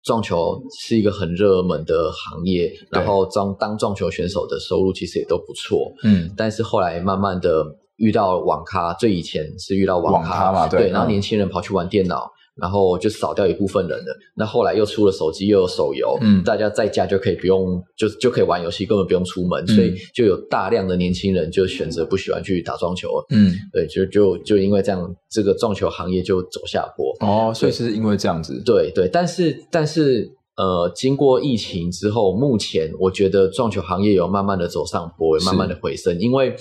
[0.05, 7.65] 撞球是一个很热门的行业，然后当当撞球选手的收入其实也都不错，嗯，但是后来慢慢的
[7.97, 12.31] 遇到网咖，最以前是遇到网咖，嘛，对，对，然后年轻人跑去玩电脑。
[12.57, 14.17] 嗯然后就少掉一部分人了。
[14.37, 23.27] 那后来又出了手机，又有手游，嗯，大家在家就可以不用，就就可以玩游戏，根本不用出门，嗯，所以就有大量的年轻人就选择不喜欢去打撞球了。
[23.31, 27.13] 嗯，对，就就就因为这样，这个撞球行业就走下坡。
[27.27, 28.63] 哦，所以是因为这样子。
[28.65, 36.55] 对对，但是但是呃，经过疫情之后，目前我觉得撞球行业有慢慢的走上坡，慢慢的回升，因为。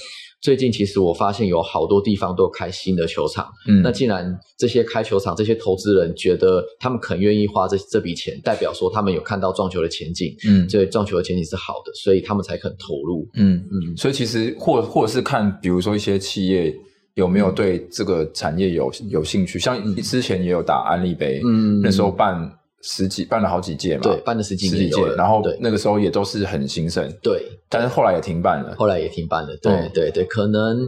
[0.44, 13.64] 最近其实我发现有好多地方都开新的球场，嗯，那既然这些开球场这些投资人觉得他们肯愿意花这这笔钱，代表说他们有看到撞球的前景，嗯，所以撞球的前景是好的，所以他们才肯投入，嗯。
[13.72, 16.76] 嗯，所以其实或或者是看，比如说一些企业
[17.14, 22.52] 有没有对这个产业有有兴趣，像之前也有打安利杯，嗯，那时候办。
[22.84, 30.84] 十几办了好几届嘛，对，办了十几年，十几届，然后那个时候也都是很兴盛，对，但是后来也停办了，后来也停办了，对、嗯、对对，可能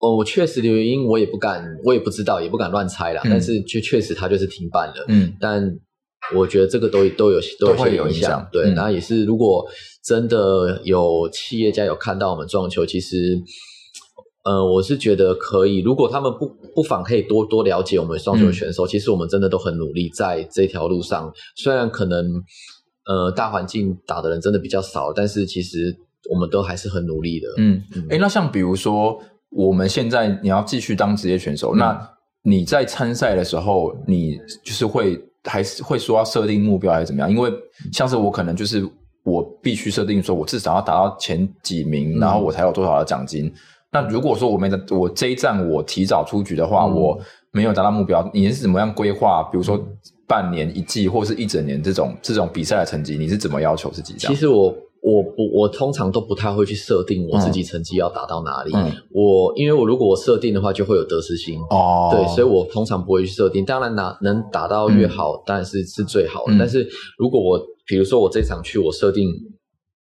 [0.00, 5.76] 哦，我确实的原因我也不敢，我也不知道，也不敢乱猜啦，嗯、但是确确实它就是停办了，嗯，但
[6.36, 9.66] 我觉得这个都都有都有些影响，对，然后、嗯、也是如果
[10.04, 13.40] 真的有企业家有看到我们撞球，其实。
[14.42, 15.80] 呃，我是觉得可以。
[15.82, 21.30] 如果他们不不妨可以多多了解我们双球选手，嗯，其实我们真的都很努力在这条路上。
[21.56, 22.42] 虽然可能
[23.04, 25.94] 呃大环境打的人真的比较少，但是其实
[26.32, 27.48] 我们都还是很努力的。
[27.58, 32.10] 嗯，哎，嗯，欸，那像比如说我们现在你要继续当职业选手，嗯，那
[32.42, 37.30] 你在参赛的时候，你就是会还是会说要设定目标还是怎么样？
[37.30, 37.52] 因为
[37.92, 38.82] 像是我可能就是
[39.22, 43.52] 我必须设定说，我至少要达到前几名，嗯，然后我才有多少的奖金。
[43.92, 47.18] 那如果说我没的，我这一站我提早出局的话，嗯、我
[47.50, 49.42] 没有达到目标，你是怎么样规划？
[49.50, 49.76] 比如说
[50.28, 54.14] 半年、一季或是一整年这种这种比赛的成绩，你是怎么要求自己？
[54.16, 54.72] 其实我
[55.02, 58.70] 我不我通常都不太会去设定我自己成绩要达到哪里。
[58.72, 62.10] 嗯、我因为我如果我设定的话，就会有得失心哦。
[62.12, 63.64] 对，所以我通常不会去设定。
[63.64, 66.52] 当然拿能达到越好，嗯、当然是是最好的。
[66.52, 69.28] 嗯、但是如果我比如说我这场去我设定。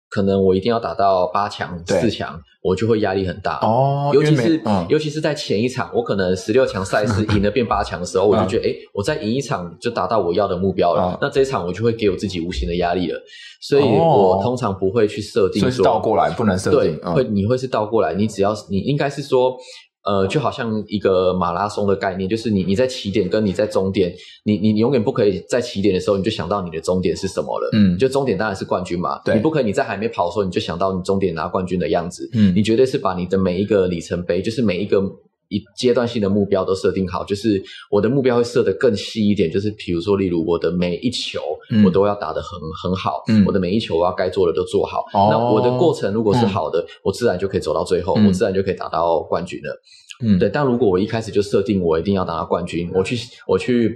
[0.09, 4.11] 可能我一定要打到八强、四强，我就会压力很大哦。
[4.15, 11.13] 尤其是、嗯、尤其是在前一场，我可能十六强赛事赢了变八强的时候，我就觉得，哎、嗯，我再赢一场就达到我要的目标了。
[11.13, 13.21] 嗯、那这一场我就会给我自己无形的压力了。
[13.61, 16.97] 所以我通常不会去设定说，所以倒过来不能设定。
[16.99, 19.57] 对，会你会是倒过来，你只要你应该是说。
[20.07, 24.15] 呃，就好像一个马拉松的概念，就是你你在起点跟你在终点，
[24.45, 27.69] 你你永远不可以在起点的时候你就想到你的终点是什么了。
[27.73, 29.21] 嗯，就终点当然是冠军嘛。
[29.25, 32.31] 对，你不可以你在还没跑的时候你就想到你终点拿冠军的样子。
[32.35, 35.03] 嗯，你绝对是把你的每一个里程碑，就是每一个
[35.49, 37.25] 一阶段性的目标都设定好。
[37.25, 41.41] 就是我的目标会设得更细一点，就是比如说，例如我的每一球
[41.85, 43.23] 我都要打得很很好。
[43.29, 45.01] 嗯，我的每一球我要该做的都做好。
[45.13, 49.83] 哦，那我的过程如果是好的，我自然就可以走到最后，我自然就可以打到冠军了。
[50.25, 53.95] 嗯，对，但如果我一开始就设定我一定要拿到冠军，我去，我去，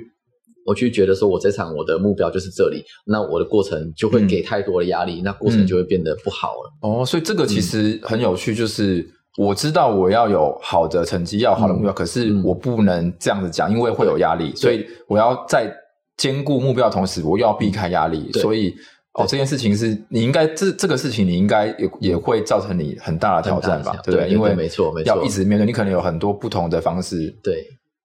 [0.66, 6.70] 我去觉得说我这场我的目标就是这里，那我的过程就会给太多的压力，嗯、那过程就会变得不好了。
[6.82, 9.02] 哦，所以这个其实很有趣，就是
[9.38, 15.72] 我知道我要有好的成绩，要好的目标，嗯、可是我不能这样子讲，因为会有压力，所以我要在
[16.16, 18.74] 兼顾目标的同时，我又要避开压力，所以。
[19.14, 23.90] 哦，这件事情是你应该这这个事情，你应该也也会造成你很大的挑战吧？
[24.04, 24.30] 对不对？
[24.30, 27.28] 因为没错，没错，要一直面对，你可能有很多不同的方式。
[27.42, 27.56] 对，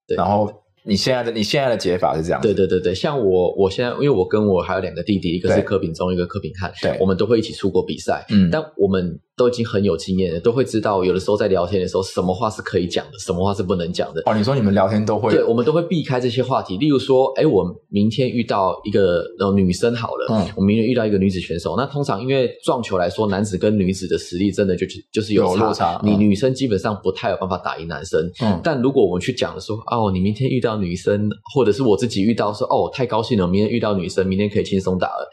[0.08, 0.16] 对。
[0.16, 2.40] 然后你现在的你现在的解法是这样？
[2.42, 8.26] 对对对对，像我我现在，因为我跟我还有两个弟弟，一个是柯秉忠，一个柯秉汉，对，我们都会一起出国比赛。
[8.30, 9.20] 嗯，但我们。
[9.36, 14.22] 都已经很有经验了，都会知道有的时候在聊天的时候，什么话是可以讲的，什么话是不能讲的。
[14.24, 15.30] 哦，你说你们聊天都会？
[15.30, 16.78] 对，我们都会避开这些话题。
[16.78, 19.22] 例如说，哎，我明天遇到一个
[19.54, 28.18] 女生好了，嗯，我明天遇到一个女子选手，那通常因为撞球来说，男子跟女子的实力真的就是就是有落差，你女生基本上不太有办法打赢男生。
[28.40, 35.28] 嗯，但如果我们去讲的说，哦，你明天遇到女生，或者是我自己遇到说，哦，太高兴了，我明天遇到女生，明天可以轻松打了。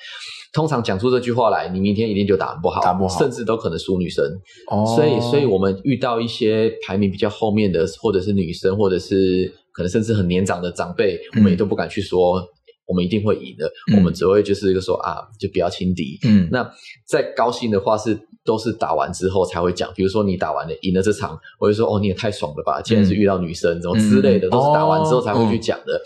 [0.53, 4.23] 通常讲出这句话来，你明天一定就打不好，打不好，甚至都可能输女生。
[4.69, 12.47] 哦，所以，所以我们遇到一些排名比较后面的，或者是女生，或者是可能甚至很年长的长辈，嗯、我们也都不敢去说，
[12.85, 13.65] 我们一定会赢的。
[13.91, 16.19] 嗯、我们只会就是一个说啊，就不要轻敌。
[16.23, 16.71] 嗯，那
[17.07, 19.91] 再高兴的话是都是打完之后才会讲。
[19.95, 22.79] 比如说你打完了赢了这场，我就说哦，你也太爽了吧！
[22.79, 25.99] 竟然是遇到女生，怎么、嗯、之类的，都是打完之后才会去讲的。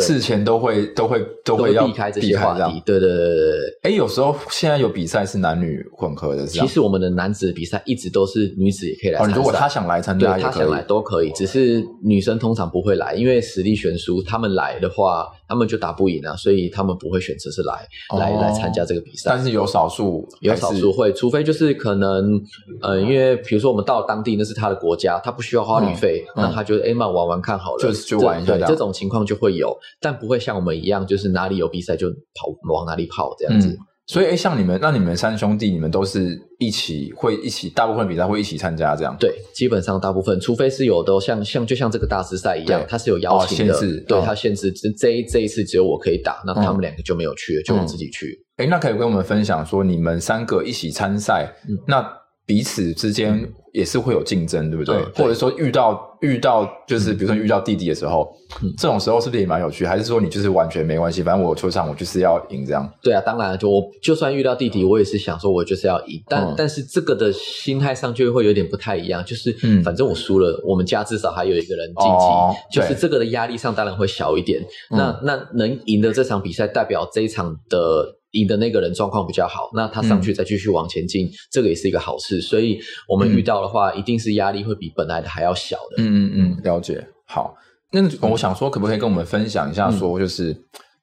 [0.00, 3.78] 事前都会都会都会要避开这些话题，对对对对对。
[3.82, 6.66] 哎，有时候现在有比赛是男女混合的，是吧？
[6.66, 9.36] 其实我们的男子的比赛一直都是女子也可以来参加。
[9.36, 14.22] 如果他想来参加，他想来都可以，只是女生通常不会来，因为实力悬殊。
[14.22, 15.26] 他们来的话。
[15.52, 19.28] 他们就打不赢啊，所以他们不会选择是来、哦、来来参加这个比赛。
[19.28, 22.40] 但是有少数，有少数会，除非就是可能，
[22.80, 28.56] 呃，因为比如说我们到了当地那是他的国家，他不需要花旅费，嗯、那他就哎嘛、欸、玩玩看好了，就就玩一下。
[28.56, 33.68] 对，这种情况就会有，但不会像我们一样，就是哪里有比赛就跑往哪里跑这样子。
[33.68, 33.78] 嗯
[34.12, 39.16] 所以，哎，像你们，那你们三兄弟，你们都是一起会一起，大部分比赛会一起参加这样？
[39.18, 48.38] 对，基本上大部分，除非是有的像像就像这个大师赛一样，它是有邀请的，哦、限制对，它限制这这一这一次只有我可以打，那他们两个就没有去，嗯、就我自己去。
[48.58, 52.21] 哎，那可以跟我们分享说，你们三个一起参赛，嗯、那。
[52.52, 54.94] 彼此之间也是会有竞争，对不对？
[55.14, 58.30] 或者说遇到遇到就是比如说遇到弟弟的时候，
[58.76, 59.86] 这种时候是不是也蛮有趣？
[59.86, 62.86] 还是说你就是完全没关系，反正我有球场我就是要赢这样？
[63.02, 69.50] 对啊，当然就我就算遇到弟弟，我也是想说我就是要赢，但但是这个的心态上就会有点不太一样，就是
[69.82, 74.62] 反正我输了，我们家至少还有一个人晋级，就是这个的压力上当然会小一点。
[74.90, 78.18] 那那能赢的这场比赛，代表这一场的。
[78.32, 82.40] 赢的那个人状况比较好，那他上去再继续往前进，嗯、这个也是一个好事。
[82.40, 86.02] 所以我们遇到的话，嗯、一定是压力会比本来的还要小的。
[86.02, 87.06] 嗯嗯嗯，了解。
[87.26, 87.54] 好，
[87.92, 90.56] 那我想说，可不可以跟我们分享一下，说就是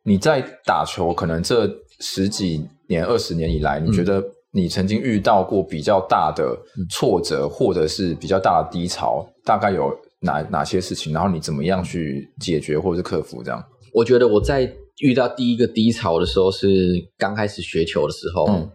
[0.03, 6.57] 你在打球，可能这十几年、二十年以来，你觉得你曾经遇到过比较大的
[6.89, 11.13] 挫折，或者是比较大的低潮，大概有哪哪些事情？
[11.13, 13.43] 然后你怎么样去解决或者是克服？
[13.43, 13.63] 这样？
[13.93, 14.71] 我觉得我在。
[14.99, 18.69] 遇到第一个低潮的时候是刚开始学球的时候，嗯，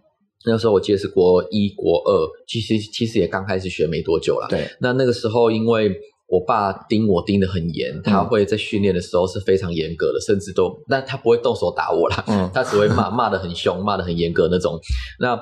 [0.47, 4.47] 那时候我记得是国一国二，其实其实也刚开始学没多久啦。
[4.49, 5.95] 对，那那个时候因为
[6.29, 14.79] 我爸盯我盯得很严，他会在训练的时候是非常严格的，甚至都，但他不会动手打我啦，嗯，他只会骂骂得很凶，骂得很严格那种，
[15.21, 15.39] 那。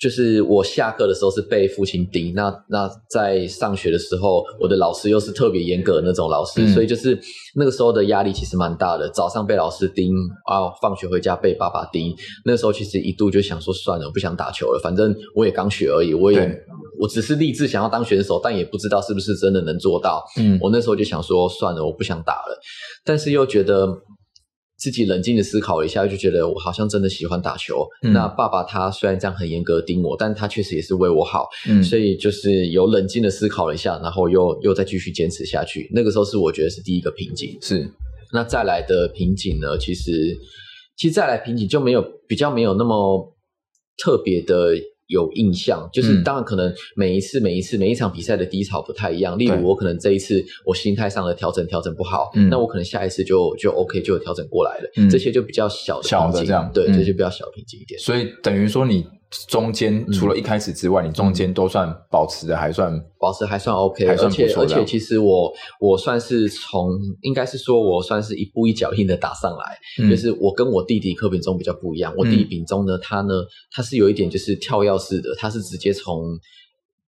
[0.00, 7.18] 就是我下课的时候是被父亲盯，那那在上学的时候，我的老师又是特别严格的那种老师，嗯、所以就是
[7.54, 9.06] 那个时候的压力其实蛮大的。
[9.10, 10.10] 早上被老师盯，
[10.46, 12.16] 啊，放学回家被爸爸盯。
[12.46, 16.50] 那时候其实一度就想说算了，我不想打球了，反正我也刚学而已，我也
[16.98, 20.24] 我只是立志想要当选手，但也不知道是不是真的能做到。
[20.38, 22.58] 嗯，我那时候就想说算了，我不想打了，
[23.04, 23.86] 但是又觉得。
[24.80, 27.86] 自己冷静的思考了一下，就觉得我好像真的喜欢打球。
[28.02, 31.46] 嗯、那爸爸他虽然这样很严格盯我，但他确实也是为我好。
[31.68, 35.90] 嗯，所以就是有冷静的思考了一下，然后又又再继续坚持下去。
[35.92, 37.58] 那个时候是我觉得是第一个瓶颈。
[37.60, 37.86] 是，
[38.32, 39.76] 那再来的瓶颈呢？
[39.78, 40.34] 其实，
[40.96, 43.36] 其实再来瓶颈就没有比较没有那么
[44.02, 44.74] 特别的。
[45.10, 49.38] 有印象，就是当然可能每一次、每一次、每一场比赛的低潮不太一样。
[49.38, 55.08] 例如，我可能这一次我心态上的调整调整不好，那我可能下一次就就 OK 就调整过来了。
[55.10, 58.00] 这些就比较小的小的这样，对，这些比较小的瓶颈一点。
[58.00, 59.04] 所以等于说你。
[59.48, 66.90] 中间除了一开始之外，嗯、你中间都算保持的还算保持还算 OK，还算不错，而且而且其实我我算是从
[67.22, 73.34] 应该是说我算是一步一脚印的打上来，嗯、就是我跟我弟弟柯秉中比较不一样，我弟弟秉中呢，他呢
[73.70, 76.36] 他是有一点就是跳跃式的，他是直接从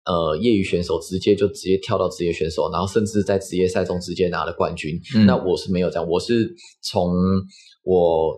[0.05, 4.97] 呃业余选手直接就直接跳到职业选手，然后甚至在职业赛中直接拿了冠军。
[5.17, 7.13] 嗯、那我是没有这样，我是从
[7.83, 8.33] 我。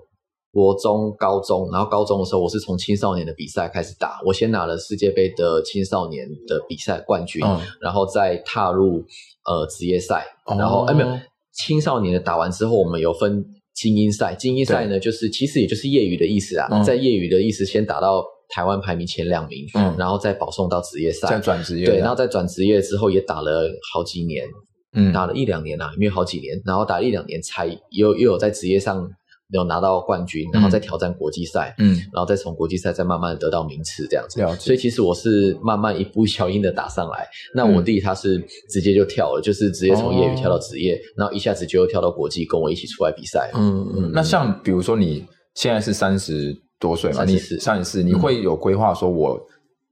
[0.54, 4.20] 国中、高中，然后高中的时候，我是从青少年的比赛开始打。
[4.24, 9.04] 我先拿了世界杯的青少年的比赛冠军，嗯、然后再踏入
[9.44, 10.24] 呃职业赛。
[10.56, 11.08] 然后哎，没有
[11.52, 14.32] 青少年的打完之后，我们有分精英赛。
[14.36, 24.46] 精英赛呢，就是其实也就是业余的意思啊，嗯、在业余的意思先打到台湾排名前两名，嗯，然后再保送到职业赛，再转职业，对，然后再转职业之后也打了好几年，
[24.92, 29.10] 嗯，打了一两年啊，没有好几年，然后打了一两年才又又有在职业上。
[29.50, 34.40] 有拿到冠军，然后再挑战国际赛，嗯，然后再从国际赛再慢慢的得到名次，这样子。
[34.58, 37.28] 所以其实我是慢慢一步一脚印的打上来。
[37.54, 38.38] 那我弟他是
[38.70, 43.50] 直接就跳了，就是直接从业余跳到职业，然后一下子就跳到国际，跟我一起出来比赛。
[43.54, 44.10] 嗯嗯。
[44.12, 49.40] 那像比如说你现在是三十多岁嘛，三十四，三十四，你会有规划说，我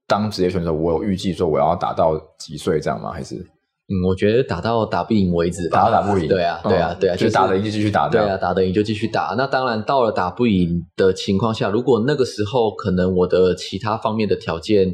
[0.07, 3.13] 当职业选手，我有预计说我要打到几岁这样吗？
[3.13, 3.47] 还是？
[3.93, 5.79] 嗯，我觉得打到打不赢为止吧。
[5.79, 8.09] 打到打不赢，对啊，对啊，对啊，就打得赢就继续打。
[8.09, 9.35] 对啊，打得赢就继续打。
[9.37, 14.91] 那当然，到了打不赢的情况下，如果那个时候可能我的其他方面的条件，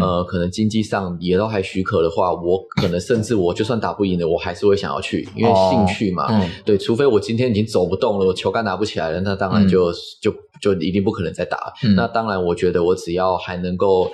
[0.00, 6.28] 呃，可能经济上也都还许可的话，我可能甚至我就算打不赢了，我还是会想要去，因为兴趣嘛。
[6.64, 10.32] 对，除非我今天已经走不动了，我球杆拿不起来了，那当然就就
[10.62, 11.72] 就一定不可能再打。
[11.96, 14.08] 那当然，我觉得我只要还能够。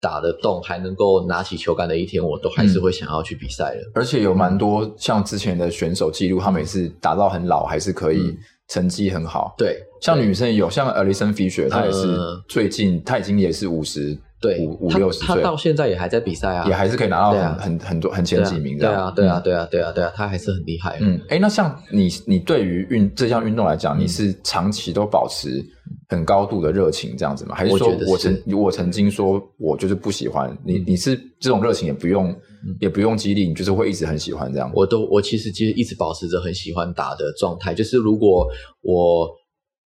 [0.00, 3.80] 打得动还能够拿起球杆的一天，我都还是会想要去比赛的。
[3.94, 8.36] 而且有蛮多像之前的选手记录，他们也是打到很老还是可以
[8.68, 9.54] 成绩很好。
[9.58, 18.86] 对，像女生也有，像 Allyson Fisher，她也是最近她已经也是五十对五五六十岁，他到现在也还在比赛啊，也还是可以拿到很、啊、很很多很前几名的。
[18.86, 20.96] 对啊，对啊，对啊，对啊，对啊，他还是很厉害。
[21.00, 25.62] 嗯，哎，那像你，你对于运这项运动来讲，你是长期都保持
[26.10, 27.54] 很高度的热情这样子吗？
[27.54, 30.78] 还是说我曾我曾经说我就是不喜欢你？
[30.86, 32.36] 你是这种热情也不用
[32.80, 34.70] 也不用激励，你就是会一直很喜欢这样？
[34.74, 38.46] 我都我其实其实一直保持着很喜欢打的状态，就是如果
[38.82, 39.30] 我。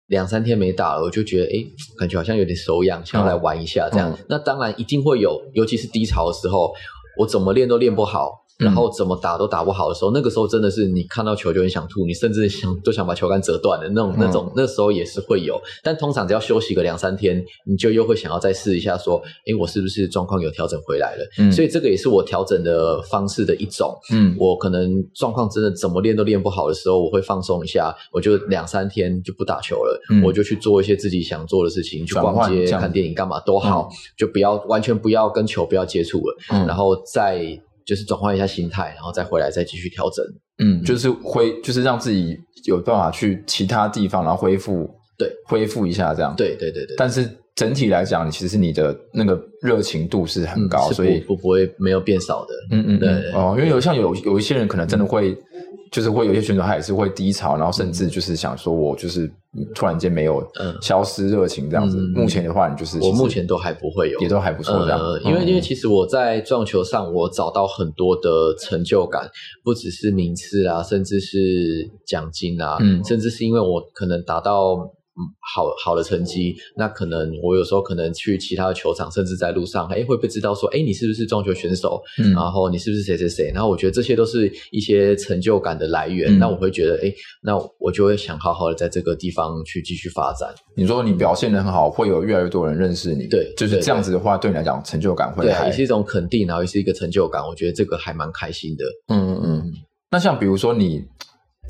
[0.09, 1.65] 两三天没打了，我就觉得，哎，
[1.99, 4.13] 感觉好像有点手痒，想要来玩一下这样。
[4.13, 6.75] 嗯、那当然一定会有，尤其是低潮的时候，
[7.19, 8.44] 我怎么练都练不好。
[8.59, 15.61] 然后怎么打都打不好的时候，那个时候真的是你看到球就很想吐，你甚至想都想把球杆折断的那种、那种，那时候也是会有。
[15.83, 21.29] 但通常只要休息个两三天，你就又会想要再试一下，说，诶，我是不是状况有调整回来了？
[21.39, 23.93] 嗯，所以这个也是我调整的方式的一种。
[24.13, 37.61] 嗯，我可能状况真的怎么练都练不好的时候，我会放松一下，我就两三天就不打球了，嗯、我就去做一些自己想做的事情，去逛街、看电影，干嘛都好，嗯、就不要完全不要跟球不要接触了，嗯、然后再。
[37.87, 40.25] 就是转换一下心态，然后再回来再继续调整。
[40.59, 46.35] 嗯，就是恢，就是让自己有办法去其他地方，然后恢复，对，恢复一下这样。
[46.37, 46.95] 对对对对。
[46.97, 52.55] 但是整体来讲，其实你的那个热情度是很高，嗯、所以不不会没有变少的。
[52.71, 55.37] 嗯嗯，对哦，因为有像有有一些人可能真的会。
[55.95, 59.31] 就是会有些选手，他也是会低潮，然后甚至就是想说，我就是
[59.77, 60.45] 突然间没有
[60.83, 61.99] 消失热情这样子。
[61.99, 64.99] 嗯、目前的话，你就是我目前都还不会有，也都还不错这样。
[64.99, 69.31] 呃、因为因为其实我在撞球上，我找到很多的成就感，
[69.63, 74.91] 不只是名次啊，甚至是奖金啊，嗯、甚至是因为我可能达到。
[75.17, 82.03] 嗯，好好的成绩，那可能我有时候可能去其他的球场，甚至在路上，哎，会不会知道说，哎，你是不是撞球选手？
[82.19, 83.53] 嗯，然后你是不是谁谁谁？
[83.55, 86.37] 然后我觉得这些都是一些成就感的来源。
[86.37, 90.53] 嗯、那我会觉得，哎，那我就会想好好的在这个地方去继续发展。
[90.75, 97.41] 你说你表现得很好，会有越来越多人认识你，对，就是这样子的话，对，对你来讲成就感会，对，也是一种肯定，然后也是一个成就感。
[97.47, 98.85] 我觉得这个还蛮开心的。
[99.15, 99.73] 嗯嗯嗯。
[100.11, 101.05] 那像比如说你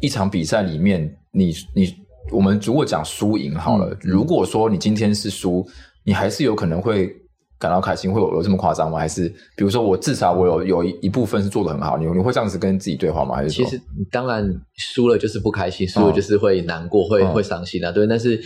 [0.01, 2.04] 一场比赛里面，你你。
[2.31, 5.67] 我们如果讲输赢好了，嗯、如果说你今天是输，
[6.05, 7.15] 你还是有可能会
[7.59, 8.99] 感到开心，会有有这么夸张吗？
[8.99, 13.37] 还是比如说我至少我有有一部分是做得很好，你你会这样子跟自己对话吗？
[13.37, 18.07] 还是其实当然输了就是不开心，输了就是会难过，嗯、会会伤心啊，对。
[18.07, 18.43] 但是嗯。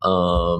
[0.00, 0.58] 呃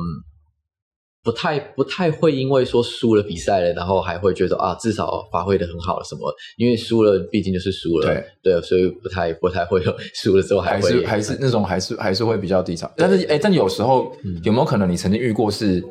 [1.26, 6.32] 不太不太会因为说输了比赛了，然后还会觉得啊，至少发挥的很好了什么？
[6.56, 12.88] 因为输了毕竟就是输了，对对，所以不太不太会有输了之后还会还是还是那种还是还是会比较低潮。
[12.96, 14.14] 但是哎，但有时候
[14.44, 15.82] 有没有可能你曾经遇过是，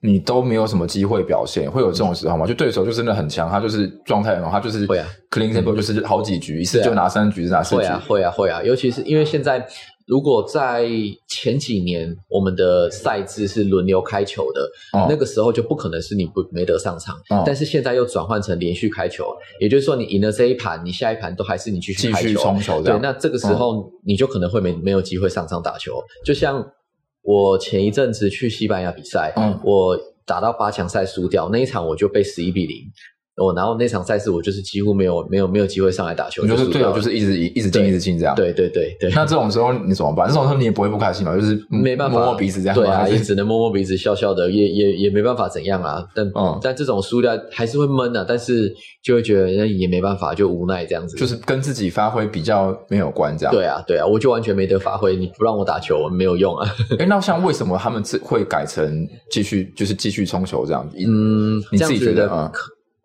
[0.00, 2.46] 你都没有什么机会表现，会有这种时候吗？
[2.46, 9.66] 就对手就真的很强，他就是状态很好，他就是会啊，clean table 就是好几局一次就拿三局是拿四局，会啊会啊会啊，尤其是因为现在。
[10.08, 10.88] 如果在
[11.28, 14.62] 前几年，我们的赛制是轮流开球的，
[14.94, 17.14] 哦、那个时候就不可能是你不没得上场。
[17.28, 19.26] 哦、但是现在又转换成连续开球，
[19.60, 22.82] 也就是说，你赢了这一盘，你下一盘都还是你继续冲球。
[22.82, 25.98] 对，那这个时候你就可能会没没有机会上场打球。
[25.98, 26.66] 哦、就像
[27.22, 29.94] 我前一阵子去西班牙比赛，嗯、我
[30.24, 32.76] 打到八强赛输掉那一场，我就被十一比零。
[33.38, 38.34] 哦，然后那场赛事我就是几乎没有没有没有机会上来打球，就是队友就是一直一直进一直进这样。
[38.34, 39.10] 对对对对。
[39.14, 40.26] 那这种时候你怎么办？
[40.26, 41.34] 这种时候你也不会不开心嘛？
[41.36, 42.74] 就是没办法摸摸鼻子这样。
[42.74, 46.04] 对啊，也只能摸摸鼻子笑笑的，也也也没办法怎样啊。
[46.14, 46.30] 但
[46.60, 51.16] 但这种输掉还是会闷啊，但是就会觉得那也没办法，就无奈这样子。
[51.16, 53.54] 就是跟自己发挥比较没有关这样。
[53.54, 56.68] 对啊对啊，我就完全没得发挥，你不让我打球没有用啊。
[56.98, 60.88] 哎，那像为什么他们会改成继续就是继续冲球这样？
[60.98, 62.50] 嗯，你自己觉得啊？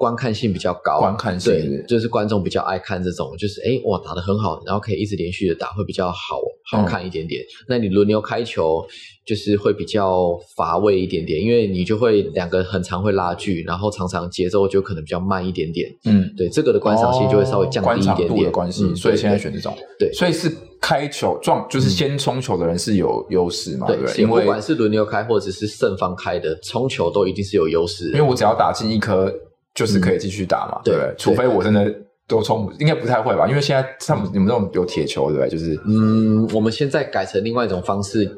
[0.04, 7.42] 观看性比较高，观看性对，就是观众比较爱看这种，就是哎，哇，打得很好，然后可以一直连续的打，会比较好好看一点点。
[7.42, 8.86] 嗯、那你轮流开球，
[9.26, 15.90] 就是会比较乏味一点点，因为你就会两个很常会拉锯，然后常常节奏就可能比较慢一点点。
[16.04, 18.52] 嗯，对，这个的观赏性就会稍微降低一点点。
[18.52, 19.74] 关系，嗯、所以现在选这种。
[19.98, 20.52] 对，所以是
[20.82, 23.88] 开球撞，就是先冲球的人是有优势嘛？
[23.88, 28.08] 对，对，因为不管是轮流开或者是胜方开的冲球，都一定是有优势。
[28.08, 29.34] 因为我只要打进一颗。
[29.74, 31.14] 就是可以继续打嘛，对不对？
[31.18, 31.92] 除非我真的
[32.28, 33.48] 都冲，应该不太会吧？
[33.48, 35.50] 因为现在像你们这种有铁球，对不对？
[35.50, 38.30] 就是嗯，我们现在改成另外一种方式，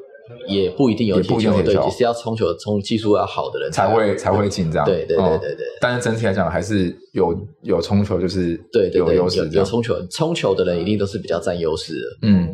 [0.48, 4.86] 也不一定有铁球，对，只是要冲球，冲技术要好的人才会才会进这样。
[4.86, 5.66] 对对对对对。
[5.82, 9.48] 但是整体来讲，还是有有冲球，就是对有优势。
[9.50, 12.28] 有冲球，冲球的人一定都是比较占优势的。
[12.28, 12.50] 嗯，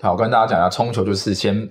[0.00, 1.68] 好，我跟大家讲一下，冲球就是先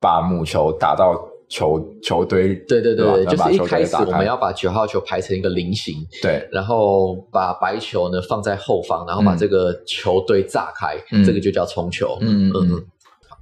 [0.00, 1.14] 把母球打到。
[1.48, 12.18] 球球堆，对对对，对就是一开始我们要把九号球排成一个菱形，对，然后把白球呢放在后方，然后把这个球堆炸开，嗯、这个就叫冲球。
[12.20, 12.84] 嗯嗯嗯。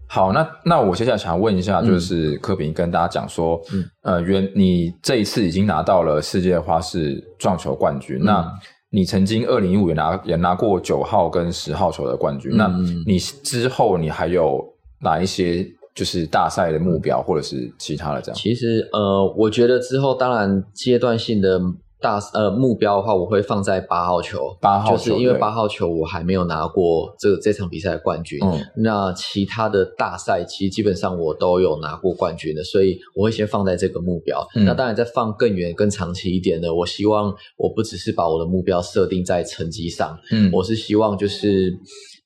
[0.06, 8.52] 好，那那我接下来想问一下，就是柯秉跟大家讲说，嗯、呃，原你这一次已经拿到了世界花式撞球冠军，嗯、那
[8.90, 12.68] 你曾经二零一五也拿也拿过九号跟十号球的冠军，嗯、那
[13.06, 14.62] 你之后你还有
[15.00, 18.36] 哪一些就是大赛的目标，或者是其他的这样？
[18.36, 21.60] 其实呃，我觉得之后当然阶段性的。
[22.00, 28.38] 大呃目标的话，我会放在八号球，八号球，就是因为八号球我还没有拿过这这场比赛的冠军。
[28.42, 34.46] 嗯，那其他的大赛其实基本上我都有拿过冠军的，所以我会先放在这个目标。
[34.54, 41.72] 嗯，那当然再放更远、更长期一点的，我希望我不只是把我的目标设定在成绩上，嗯，我是希望就是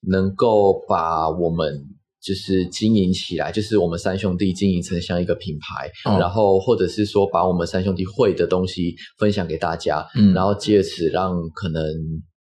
[0.08, 1.86] 能够把我们。
[2.28, 11.82] 就是经营起来，就是我们三兄弟经营成像一个品牌，嗯、然后或者是说把我们三兄弟会的东西分享给大家，嗯、然后借此让可能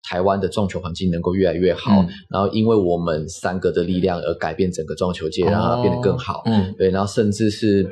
[0.07, 6.43] 台湾的撞球环境能够越来越好，嗯、然后因为我们三个的力量而改变整个撞球界，让它变得更好。
[6.45, 7.83] 嗯，对，然后甚至是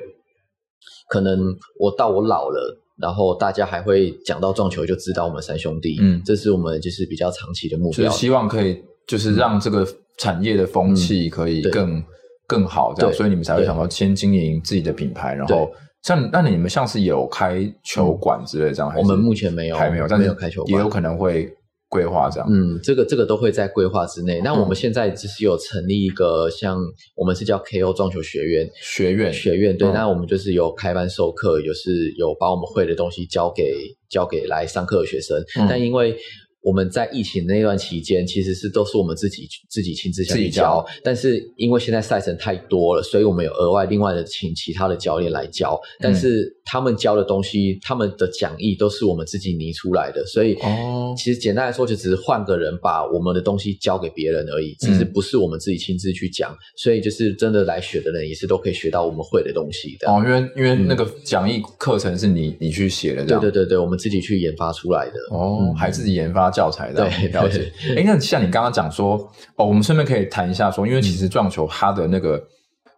[1.10, 1.40] 可能
[1.80, 8.78] 我到我老了，然后大家还会讲到撞球就知道我们三兄弟，嗯，这是我们就是比较长期的目标，希望可以
[9.08, 9.88] 就是让这个。
[10.18, 12.04] 产业的风气可以更、嗯、
[12.48, 15.72] 更好，这样，所以你们才会想到先经营自己的品牌，然后
[16.04, 21.50] 像那你们像是有开球馆之类这样，我们目前没有，还没有，但是有开球馆，也有可能会
[21.90, 22.48] 规划这样。
[22.52, 24.42] 嗯，这个这个都会在规划之内。
[24.42, 26.78] 那我们现在只是有成立一个像
[27.16, 28.70] 我们是叫 KO 撞球学院。
[28.76, 29.34] 学院。
[29.34, 33.64] 学院，对，嗯、那我们就是有开班授课，有是有把我们会的东西交给
[34.10, 36.16] 交给来上课的学生，嗯、但因为。
[36.62, 66.51] 我们在疫情那段期间，其实是都是我们自己自己亲自下去教，但是因为现在赛程太多了，所以我们有额外另外的请其他的教练来教，嗯、但是他们教的东西，他们的讲义都是我们自己拟出来的，所以哦，其实简单来说，就只是换个人把我们的东西教给别人而已，其实不是我们自己亲自去讲，嗯、所以就是真的来学的人也是都可以学到我们会的东西的哦，因为因为那个讲义课程是你你去写的，对对对对，我们自己去研发出来的哦，嗯、还自己研发。
[66.52, 67.30] 教材的对。
[67.30, 69.16] 了解， 哎，那像你刚刚讲说，
[69.56, 72.40] 哦，我们顺便可以谈一下说，因为其实撞球它的那个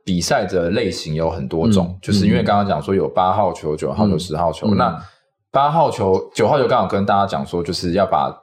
[0.04, 5.04] 比赛的类型有很多种，嗯、就是因为刚刚讲说有八号球、九号球、十号球，嗯、那
[5.52, 8.36] 八号球、九号球刚好跟大家讲说，就是要把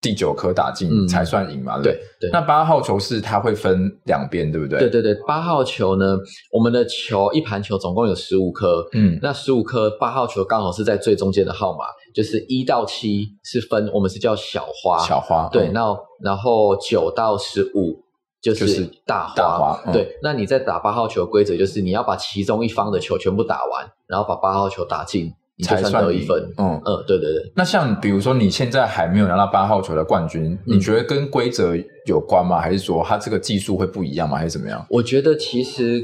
[0.00, 2.00] 第九颗打进才算赢嘛，嗯、对？
[2.20, 2.30] 对？
[2.30, 4.78] 那八号球是它会分两边，对不对？
[4.78, 6.16] 对对对，八号球呢，
[6.52, 11.84] 我们的球一盘球总共有十五颗，嗯，那十五颗八号球刚好是在最中间的号码，
[12.14, 18.00] 就是一到七是分，我们是叫小花，小花，对，那、嗯、然后九到十五
[18.40, 19.82] 就是大花，大花。
[19.86, 25.32] 嗯、对，那你在打八号球的规则就是你要把其中一方的球全部打完，然后把八号球打进。
[25.64, 27.52] 才算得一分，嗯嗯，对对对。
[27.56, 31.74] 那像比如说你现在还没有拿到八号球的冠军，嗯、你觉得跟规则
[32.06, 32.60] 有关吗？
[32.60, 34.38] 还是说他这个技术会不一样吗？
[34.38, 34.86] 还是怎么样？
[34.90, 36.00] 我觉得其实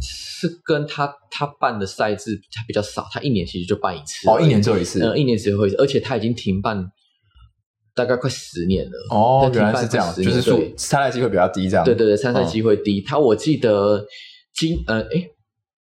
[0.00, 6.84] 是跟他他办的赛制他比较少，他一年其实就办一次，哦，一年只有一次，嗯，一年只有一次，而且他已经停办
[7.94, 8.92] 大概快十年了。
[9.10, 11.84] 哦，原来是这样，就是说参赛机会比较低，这样。
[11.84, 13.00] 对对对，参赛机会低。
[13.00, 14.04] 他我记得
[14.52, 15.30] 今呃诶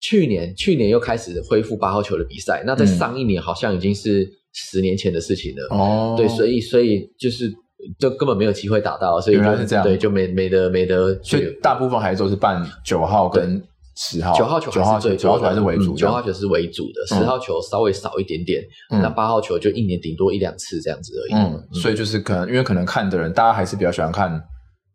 [0.07, 2.63] 去年，去年又开始恢复八号球的比赛。
[2.63, 5.75] 那在上一年好像已经是十年前的事情了。
[5.75, 7.51] 哦，对，所以所以就是
[7.97, 11.17] 就根本没有机会打到，所以原来是这样，对，就没没得没得。
[11.23, 13.59] 所以大部分还是都是办九号跟
[13.97, 18.61] 十号，九号球，九号球，九号球还是为主，九号球是为主的，十号球稍微少一点点。
[18.91, 21.33] 那八号球就一年顶多一两次这样子而已。
[21.33, 24.39] 嗯，所以就是可能因为可能看的人，大家还是比较喜欢看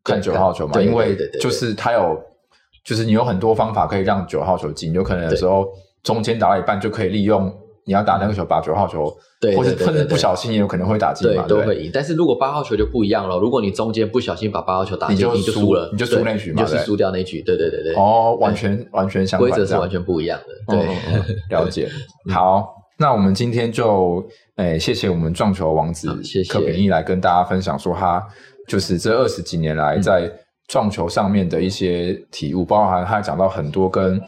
[0.04, 2.16] 看九号球嘛，因为就是他有。
[2.84, 5.68] 就是你有很多方法可以让九号球进，有可能有时候
[6.02, 7.52] 中间打到一半就可以利用
[7.84, 11.90] 你要打那个球把九号球，对，或者甚至不小心也有可能会打进嘛，对，都会赢。
[11.92, 17.42] 但是如果八号球就不一样了，如果你中间不小心把八号球打进，你就输了，你就输那局嘛，就是输掉那局。
[17.42, 17.94] 对对对对。
[17.94, 20.76] 哦，完全完全相反，规则是完全不一样的。
[20.76, 20.86] 对，
[21.50, 21.88] 了解。
[22.30, 24.24] 好，那我们今天就
[24.56, 26.08] 诶，谢谢我们撞球王子
[26.48, 28.24] 柯秉逸来跟大家分享说他
[28.68, 30.30] 就是这二十几年来在。
[30.70, 34.22] 撞球上面的一些体悟，包含他讲到很多跟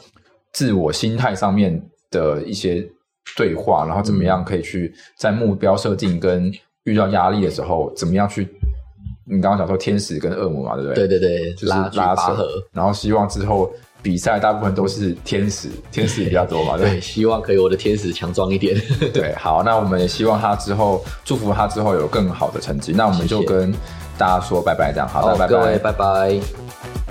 [0.52, 1.80] 自我心态上面
[2.10, 2.84] 的一些
[3.36, 8.48] 对话，然后怎么样可以去在目标设定跟遇到压力的时候，怎么样去？
[9.24, 11.06] 你刚刚讲说天使跟恶魔嘛，对不对？
[11.06, 12.44] 对对对，就是拉扯。
[12.72, 13.72] 然后希望之后
[14.02, 17.00] 比赛大部分都是天使，天使比较多嘛，对， 对。
[17.00, 18.76] 希望可以我的天使强壮一点。
[19.14, 22.92] 对，好，那我们也希望他之后祝福他之后有更好的成绩。
[22.92, 23.72] 那我们就跟。
[24.18, 27.01] 大家说拜拜，这样好的，拜拜，各位拜拜。